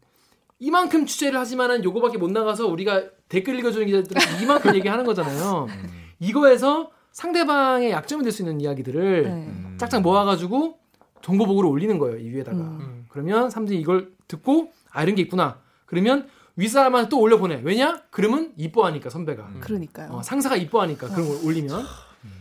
이만큼 0.59 1.07
취재를 1.07 1.41
하지만은 1.41 1.83
요거밖에 1.85 2.19
못 2.19 2.31
나가서 2.31 2.67
우리가 2.67 3.03
댓글 3.29 3.59
읽어주는 3.59 3.87
기자들은 3.87 4.43
이만큼 4.43 4.75
얘기하는 4.75 5.05
거잖아요. 5.07 5.67
음. 5.73 5.91
이거에서 6.19 6.91
상대방의 7.13 7.91
약점이 7.91 8.23
될 8.23 8.31
수 8.33 8.43
있는 8.43 8.61
이야기들을 8.61 9.23
네. 9.23 9.29
음. 9.31 9.75
짝짝 9.79 10.03
모아가지고 10.03 10.79
정보 11.23 11.47
보고를 11.47 11.69
올리는 11.71 11.99
거예요 11.99 12.19
이 12.19 12.29
위에다가. 12.31 12.59
음. 12.59 13.07
그러면 13.09 13.49
사람들이 13.51 13.81
이걸 13.81 14.13
듣고 14.29 14.71
아 14.91 15.03
이런 15.03 15.15
게 15.15 15.23
있구나. 15.23 15.61
그러면 15.87 16.29
윗사람한테 16.57 17.09
또 17.09 17.21
올려보내. 17.21 17.61
왜냐? 17.65 18.03
그러면 18.11 18.53
이뻐하니까 18.57 19.11
선배가. 19.11 19.43
음. 19.45 19.61
그러니까요. 19.61 20.11
어, 20.13 20.23
상사가 20.23 20.57
이뻐하니까 20.57 21.09
그런 21.09 21.29
걸 21.29 21.39
올리면 21.47 21.85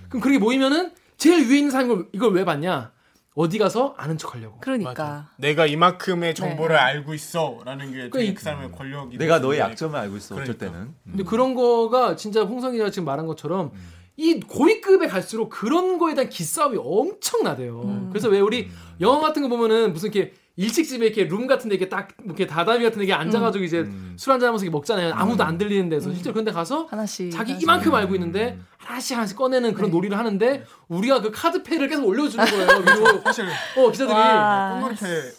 그럼 0.09 0.21
그렇게 0.21 0.39
모이면은 0.39 0.91
제일 1.17 1.49
위에 1.49 1.57
있는 1.57 1.71
사람이 1.71 1.91
이걸, 1.93 2.07
이걸 2.13 2.33
왜 2.33 2.45
봤냐 2.45 2.91
어디 3.35 3.57
가서 3.57 3.93
아는 3.97 4.17
척 4.17 4.33
하려고 4.35 4.57
그러니까 4.59 5.29
내가 5.37 5.65
이만큼의 5.65 6.33
정보를 6.35 6.75
네. 6.75 6.81
알고 6.81 7.13
있어 7.13 7.59
라는 7.63 7.91
게 7.91 8.09
되게 8.09 8.25
이- 8.25 8.33
그 8.33 8.41
사람의 8.43 8.71
권력이. 8.71 9.17
내가 9.17 9.35
될 9.39 9.47
너의 9.47 9.59
약점을 9.59 9.97
알고 9.97 10.17
있어. 10.17 10.35
어쩔 10.35 10.57
그러니까. 10.57 10.65
때는. 10.65 10.79
음. 10.87 10.95
근데 11.05 11.23
그런 11.23 11.53
거가 11.53 12.15
진짜 12.15 12.41
홍성이 12.43 12.79
가 12.79 12.89
지금 12.89 13.05
말한 13.05 13.27
것처럼 13.27 13.71
이 14.17 14.39
고위급에 14.41 15.07
갈수록 15.07 15.47
그런 15.49 15.97
거에 15.97 16.13
대한 16.15 16.29
기싸움이 16.29 16.77
엄청나대요. 16.81 17.81
음. 17.83 18.09
그래서 18.09 18.27
왜 18.27 18.39
우리 18.41 18.69
영화 18.99 19.21
같은 19.21 19.41
거 19.43 19.47
보면은 19.47 19.93
무슨 19.93 20.11
이렇게 20.13 20.33
일식집에 20.59 21.05
이렇게 21.05 21.23
룸 21.23 21.47
같은 21.47 21.69
데 21.69 21.75
이렇게 21.75 21.87
딱뭐 21.87 22.07
이렇게 22.25 22.45
다다미 22.45 22.83
같은 22.83 22.99
데 22.99 23.05
이렇게 23.05 23.13
앉아 23.13 23.39
가지고 23.39 23.63
이제 23.63 23.79
음. 23.79 24.13
술 24.17 24.33
한잔 24.33 24.47
하면서 24.47 24.65
이렇게 24.65 24.73
먹잖아요. 24.73 25.13
아무도 25.13 25.41
안 25.45 25.57
들리는 25.57 25.87
데서 25.87 26.11
실제로 26.11 26.33
그런 26.33 26.43
데 26.43 26.51
가서 26.51 26.85
하나씩 26.89 27.31
자기 27.31 27.51
하나씩. 27.51 27.63
이만큼 27.63 27.95
알고 27.95 28.13
있는데 28.15 28.59
하나씩 28.77 29.15
하나씩 29.15 29.37
꺼내는 29.37 29.73
그런 29.73 29.89
네. 29.89 29.95
놀이를 29.95 30.17
하는데 30.17 30.65
우리가 30.89 31.21
그 31.21 31.31
카드패를 31.31 31.87
계속 31.87 32.05
올려 32.05 32.27
주는 32.27 32.43
거예요. 32.43 32.67
위로 32.83 33.21
사실 33.23 33.45
어 33.77 33.89
기자들이 33.89 34.17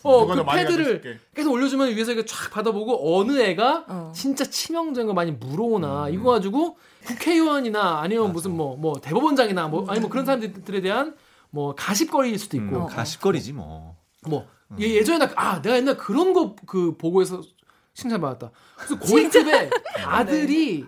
어, 0.04 0.26
누가 0.26 0.35
그 0.37 0.56
패드를. 0.56 1.20
계속 1.35 1.52
올려 1.52 1.68
주면 1.68 1.94
위에서 1.94 2.12
이렇게 2.12 2.24
쫙 2.26 2.50
받아보고 2.50 3.18
어느 3.20 3.38
애가 3.42 3.85
어. 3.88 4.12
진짜 4.14 4.42
치명적인 4.44 5.06
거 5.06 5.12
많이 5.12 5.33
물어오나 5.33 6.09
이거 6.09 6.30
가지고 6.30 6.78
국회의원이나 7.04 8.00
아니면 8.00 8.33
무슨 8.33 8.56
뭐뭐 8.56 9.00
대법원장이나 9.02 9.68
뭐 9.68 9.85
아니 9.88 10.00
뭐 10.00 10.08
그런 10.08 10.25
사람들에 10.25 10.81
대한 10.81 11.14
뭐 11.50 11.75
가십거리일 11.75 12.38
수도 12.38 12.56
있고 12.56 12.85
음, 12.85 12.87
가십거리지 12.87 13.52
뭐. 13.52 13.96
뭐 14.27 14.46
예, 14.79 14.88
예전에 14.94 15.18
나, 15.18 15.31
아 15.37 15.60
내가 15.62 15.77
옛날 15.77 15.96
그런 15.96 16.33
거 16.33 16.54
그 16.66 16.96
보고해서 16.96 17.42
칭찬받았다. 17.94 18.50
그래서 18.77 18.98
고위급의 18.98 19.71
아들이 20.06 20.87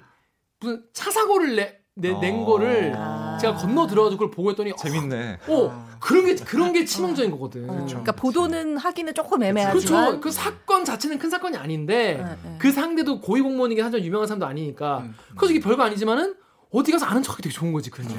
무슨 0.60 0.84
차 0.92 1.10
사고를 1.10 1.56
내, 1.56 1.78
내, 1.94 2.12
낸 2.20 2.40
어. 2.42 2.44
거를 2.44 2.94
아. 2.96 3.36
제가 3.40 3.54
건너 3.56 3.86
들어가지고 3.86 4.18
그걸 4.20 4.30
보고 4.30 4.50
했더니 4.50 4.72
재밌네. 4.78 5.38
어, 5.48 5.68
아. 5.70 5.96
그런 6.00 6.24
게 6.26 6.34
그런 6.36 6.72
게 6.72 6.84
치명적인 6.84 7.30
거거든. 7.32 7.68
어, 7.68 7.72
그렇죠. 7.74 7.88
그러니까 7.88 8.12
보도는 8.12 8.76
하기는 8.78 9.14
조금 9.14 9.38
그렇죠. 9.40 9.46
애매하지만 9.50 10.20
그 10.20 10.30
사건 10.30 10.84
자체는 10.84 11.18
큰 11.18 11.28
사건이 11.28 11.56
아닌데 11.56 12.24
네, 12.24 12.50
네. 12.50 12.56
그 12.58 12.70
상대도 12.70 13.20
고위 13.20 13.40
공무원이긴 13.40 13.84
하지만 13.84 14.04
유명한 14.04 14.28
사람도 14.28 14.46
아니니까 14.46 14.98
음. 14.98 15.14
그래서 15.36 15.52
이게 15.52 15.60
별거 15.60 15.82
아니지만은 15.82 16.36
어디 16.70 16.92
가서 16.92 17.04
아는 17.06 17.22
척하기 17.22 17.42
되게 17.42 17.52
좋은 17.52 17.72
거지 17.72 17.90
그런 17.90 18.08
거. 18.08 18.14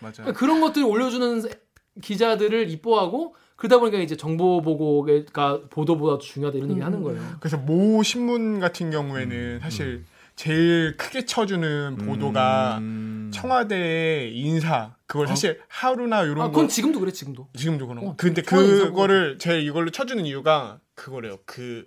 맞아. 0.00 0.22
그러니까 0.24 0.38
그런 0.38 0.60
것들을 0.60 0.84
올려주는 0.86 1.44
기자들을 2.02 2.68
이뻐하고 2.70 3.36
그러다 3.56 3.78
보니까 3.78 3.98
이제 3.98 4.16
정보 4.16 4.60
보고가 4.62 5.62
보도보다 5.70 6.18
중요하다 6.18 6.58
이런 6.58 6.70
얘기 6.70 6.80
음. 6.80 6.86
하는 6.86 7.02
거예요. 7.02 7.20
그래서 7.40 7.56
모 7.56 8.02
신문 8.02 8.60
같은 8.60 8.90
경우에는 8.90 9.36
음. 9.36 9.58
사실 9.62 10.04
제일 10.34 10.96
크게 10.96 11.24
쳐주는 11.26 11.96
보도가 11.98 12.78
음. 12.78 13.30
청와대 13.32 14.30
인사 14.32 14.96
그걸 15.06 15.28
사실 15.28 15.60
하루나 15.68 16.22
이런 16.22 16.40
아, 16.40 16.44
거 16.46 16.50
그건 16.50 16.68
지금도 16.68 17.00
그래 17.00 17.12
지금도. 17.12 17.48
지금도 17.54 17.86
그런 17.86 18.04
거. 18.04 18.10
어, 18.10 18.14
근데 18.16 18.42
그거를 18.42 19.38
제 19.38 19.60
이걸로 19.60 19.90
쳐주는 19.90 20.24
이유가 20.24 20.80
그거래요. 20.94 21.38
그 21.44 21.84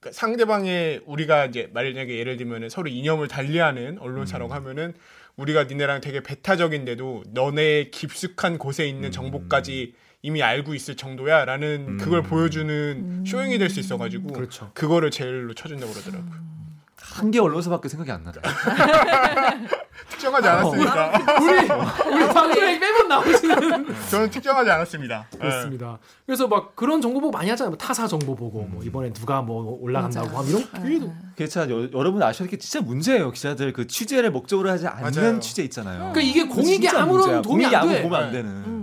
그러니까 0.00 0.12
상대방의 0.12 1.02
우리가 1.06 1.46
이제 1.46 1.70
만약에 1.72 2.16
예를 2.16 2.36
들면은 2.36 2.68
서로 2.68 2.88
이념을 2.88 3.28
달리하는 3.28 3.98
언론사라고 3.98 4.52
음. 4.52 4.56
하면은 4.56 4.94
우리가 5.36 5.64
니네랑 5.64 6.00
되게 6.00 6.22
배타적인데도 6.22 7.24
너네 7.28 7.90
깊숙한 7.90 8.58
곳에 8.58 8.86
있는 8.86 9.10
정보까지 9.10 9.94
이미 10.24 10.42
알고 10.42 10.74
있을 10.74 10.96
정도야라는 10.96 11.98
그걸 11.98 12.22
보여주는 12.22 13.24
쇼잉이 13.26 13.58
될 13.58 13.68
수 13.68 13.78
있어가지고 13.78 14.32
그렇죠. 14.32 14.70
그거를 14.72 15.10
제일로 15.10 15.52
쳐준다고 15.52 15.92
그러더라고요. 15.92 16.54
한 16.96 17.30
개 17.30 17.38
언론사밖에 17.38 17.88
생각이 17.90 18.10
안 18.10 18.24
나네. 18.24 18.38
특정하지 20.08 20.48
않았으니까 20.48 21.12
우리 21.42 22.14
우리 22.16 22.26
방송에 22.32 22.78
매번 22.80 23.08
나오시는 23.08 23.86
저는 24.10 24.30
특정하지 24.30 24.70
않았습니다. 24.70 25.26
네. 25.32 25.38
그렇습니다. 25.38 25.98
그래서 26.26 26.48
막 26.48 26.74
그런 26.74 27.00
정보 27.02 27.20
보고 27.20 27.30
많이 27.32 27.50
하잖아요. 27.50 27.70
뭐 27.70 27.78
타사 27.78 28.06
정보 28.06 28.34
보고 28.34 28.62
뭐 28.62 28.82
이번에 28.82 29.12
누가 29.12 29.42
뭐 29.42 29.78
올라간다고. 29.80 30.28
하면 30.38 30.48
이런 30.48 30.62
거 30.70 30.78
되게 30.82 31.00
그렇잖아. 31.36 31.70
여러분 31.70 32.22
아셔야 32.22 32.48
게 32.48 32.56
진짜 32.56 32.80
문제예요. 32.84 33.30
기자들 33.30 33.72
그 33.74 33.86
취재를 33.86 34.30
목적으로 34.30 34.70
하지 34.70 34.86
않는 34.86 35.12
맞아요. 35.22 35.40
취재 35.40 35.62
있잖아요. 35.64 35.98
그러니까 36.12 36.20
이게 36.22 36.44
공익에 36.46 36.88
아무런. 36.88 37.42
도움이 37.42 37.66
안 37.66 37.74
아무 37.74 37.90
돼. 37.90 38.02
보면 38.02 38.22
안 38.24 38.32
네. 38.32 38.38
되는. 38.42 38.73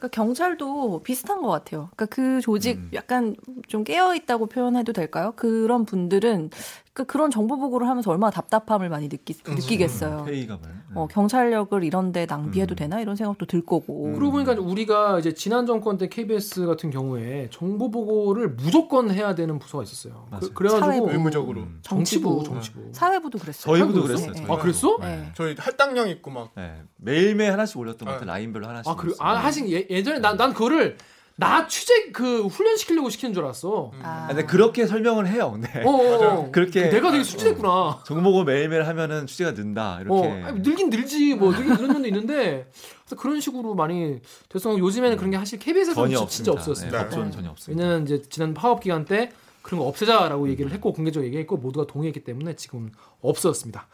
음. 0.00 0.08
그러니까 0.08 0.08
경찰도 0.08 1.02
비슷한 1.02 1.42
것 1.42 1.48
같아요. 1.48 1.90
그러니까 1.94 2.06
그 2.06 2.40
조직 2.40 2.78
음. 2.78 2.90
약간 2.94 3.36
좀 3.68 3.84
깨어 3.84 4.14
있다고 4.14 4.46
표현해도 4.46 4.92
될까요? 4.92 5.34
그런 5.36 5.84
분들은 5.84 6.50
그 6.92 7.04
그런 7.04 7.30
정보 7.30 7.58
보고를 7.58 7.86
하면서 7.86 8.10
얼마나 8.10 8.30
답답함을 8.30 8.88
많이 8.88 9.08
느끼, 9.08 9.34
느끼겠어요. 9.46 10.24
회의감을. 10.26 10.79
어, 10.94 11.06
경찰력을 11.06 11.84
이런데 11.84 12.26
낭비해도 12.26 12.74
음. 12.74 12.76
되나 12.76 13.00
이런 13.00 13.14
생각도 13.16 13.46
들 13.46 13.64
거고. 13.64 14.12
그러고 14.12 14.32
보니까 14.32 14.52
우리가 14.52 15.18
이제 15.18 15.32
지난 15.34 15.66
정권 15.66 15.98
때 15.98 16.08
KBS 16.08 16.66
같은 16.66 16.90
경우에 16.90 17.48
정보 17.52 17.90
보고를 17.90 18.50
무조건 18.50 19.10
해야 19.10 19.34
되는 19.34 19.58
부서가 19.58 19.84
있었어요. 19.84 20.26
맞아요. 20.30 20.50
그, 20.52 20.62
래가지고 20.62 20.86
사회부. 20.86 21.10
의무적으로 21.10 21.60
음. 21.60 21.78
정치부, 21.82 22.42
정치부. 22.44 22.88
사회부도 22.92 23.38
그랬어요. 23.38 23.76
저희부도 23.76 24.02
그랬어? 24.02 24.26
그랬어요. 24.26 24.32
네, 24.32 24.46
저희. 24.46 24.56
아 24.56 24.60
그랬어? 24.62 24.98
네. 25.00 25.32
저희 25.36 25.54
할당량 25.58 26.08
있고 26.08 26.30
막 26.30 26.50
네. 26.56 26.82
매일매일 26.96 27.52
하나씩 27.52 27.76
올렸던 27.78 28.06
것 28.06 28.12
네. 28.12 28.18
같아요. 28.18 28.32
라인별로 28.32 28.66
하나씩. 28.66 28.90
아 28.90 28.96
그래 28.96 29.10
올렸어요. 29.10 29.28
아 29.28 29.36
하신 29.44 29.70
예, 29.70 29.86
예전에 29.88 30.18
난난 30.18 30.52
그거를 30.54 30.96
나 31.40 31.66
취재 31.66 32.10
그 32.12 32.46
훈련 32.48 32.76
시키려고 32.76 33.08
시키는 33.08 33.32
줄 33.32 33.44
알았어. 33.44 33.92
아. 34.02 34.24
아, 34.24 34.26
근데 34.28 34.44
그렇게 34.44 34.86
설명을 34.86 35.26
해요. 35.26 35.52
근데 35.52 35.82
어, 35.86 35.90
어, 35.90 36.26
어. 36.40 36.50
그렇게 36.52 36.90
내가 36.90 37.10
되게 37.10 37.24
순진했구나. 37.24 38.02
정보고 38.04 38.44
매일매일 38.44 38.86
하면은 38.86 39.26
취재가 39.26 39.52
는다. 39.52 40.00
이렇게. 40.02 40.28
어, 40.28 40.44
아니, 40.44 40.60
늘긴 40.60 40.90
늘지 40.90 41.34
뭐 41.36 41.52
늘긴 41.52 41.76
늘는 41.76 41.92
면도 41.94 42.08
있는데 42.08 42.70
그래서 43.06 43.16
그런 43.16 43.40
식으로 43.40 43.74
많이 43.74 44.20
돼서 44.50 44.76
요즘에는 44.78 45.16
그런 45.16 45.30
게 45.30 45.38
사실 45.38 45.58
KBS에서 45.58 45.94
전혀 45.94 46.26
진짜 46.26 46.52
없습니다. 46.52 46.52
없었어요. 46.52 46.90
네, 46.90 46.98
네. 46.98 47.04
법조는 47.04 47.30
전혀 47.30 47.50
없습니다. 47.50 47.82
왜냐면 47.82 48.04
이제 48.04 48.20
지난 48.28 48.52
파업 48.52 48.82
기간 48.82 49.06
때 49.06 49.32
그런 49.62 49.80
거 49.80 49.86
없애자라고 49.86 50.46
얘기를 50.50 50.70
했고 50.72 50.92
공개적으로 50.92 51.26
얘기했고 51.26 51.56
모두가 51.56 51.86
동의했기 51.86 52.22
때문에 52.22 52.54
지금 52.56 52.92
없어졌습니다. 53.22 53.88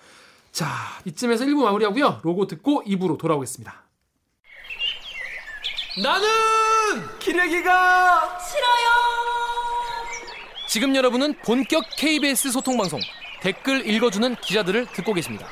자 0.51 0.67
이쯤에서 1.05 1.45
1부 1.45 1.63
마무리하고요. 1.63 2.23
로고 2.25 2.49
듣고 2.49 2.83
2부로 2.83 3.17
돌아오겠습니다. 3.19 3.85
나는 6.03 6.29
기레기가 7.19 8.39
지금 10.69 10.95
여러분은 10.95 11.35
본격 11.43 11.85
KBS 11.97 12.51
소통 12.51 12.77
방송 12.77 13.01
댓글 13.41 13.89
읽어주는 13.89 14.37
기자들을 14.37 14.87
듣고 14.93 15.15
계십니다. 15.15 15.47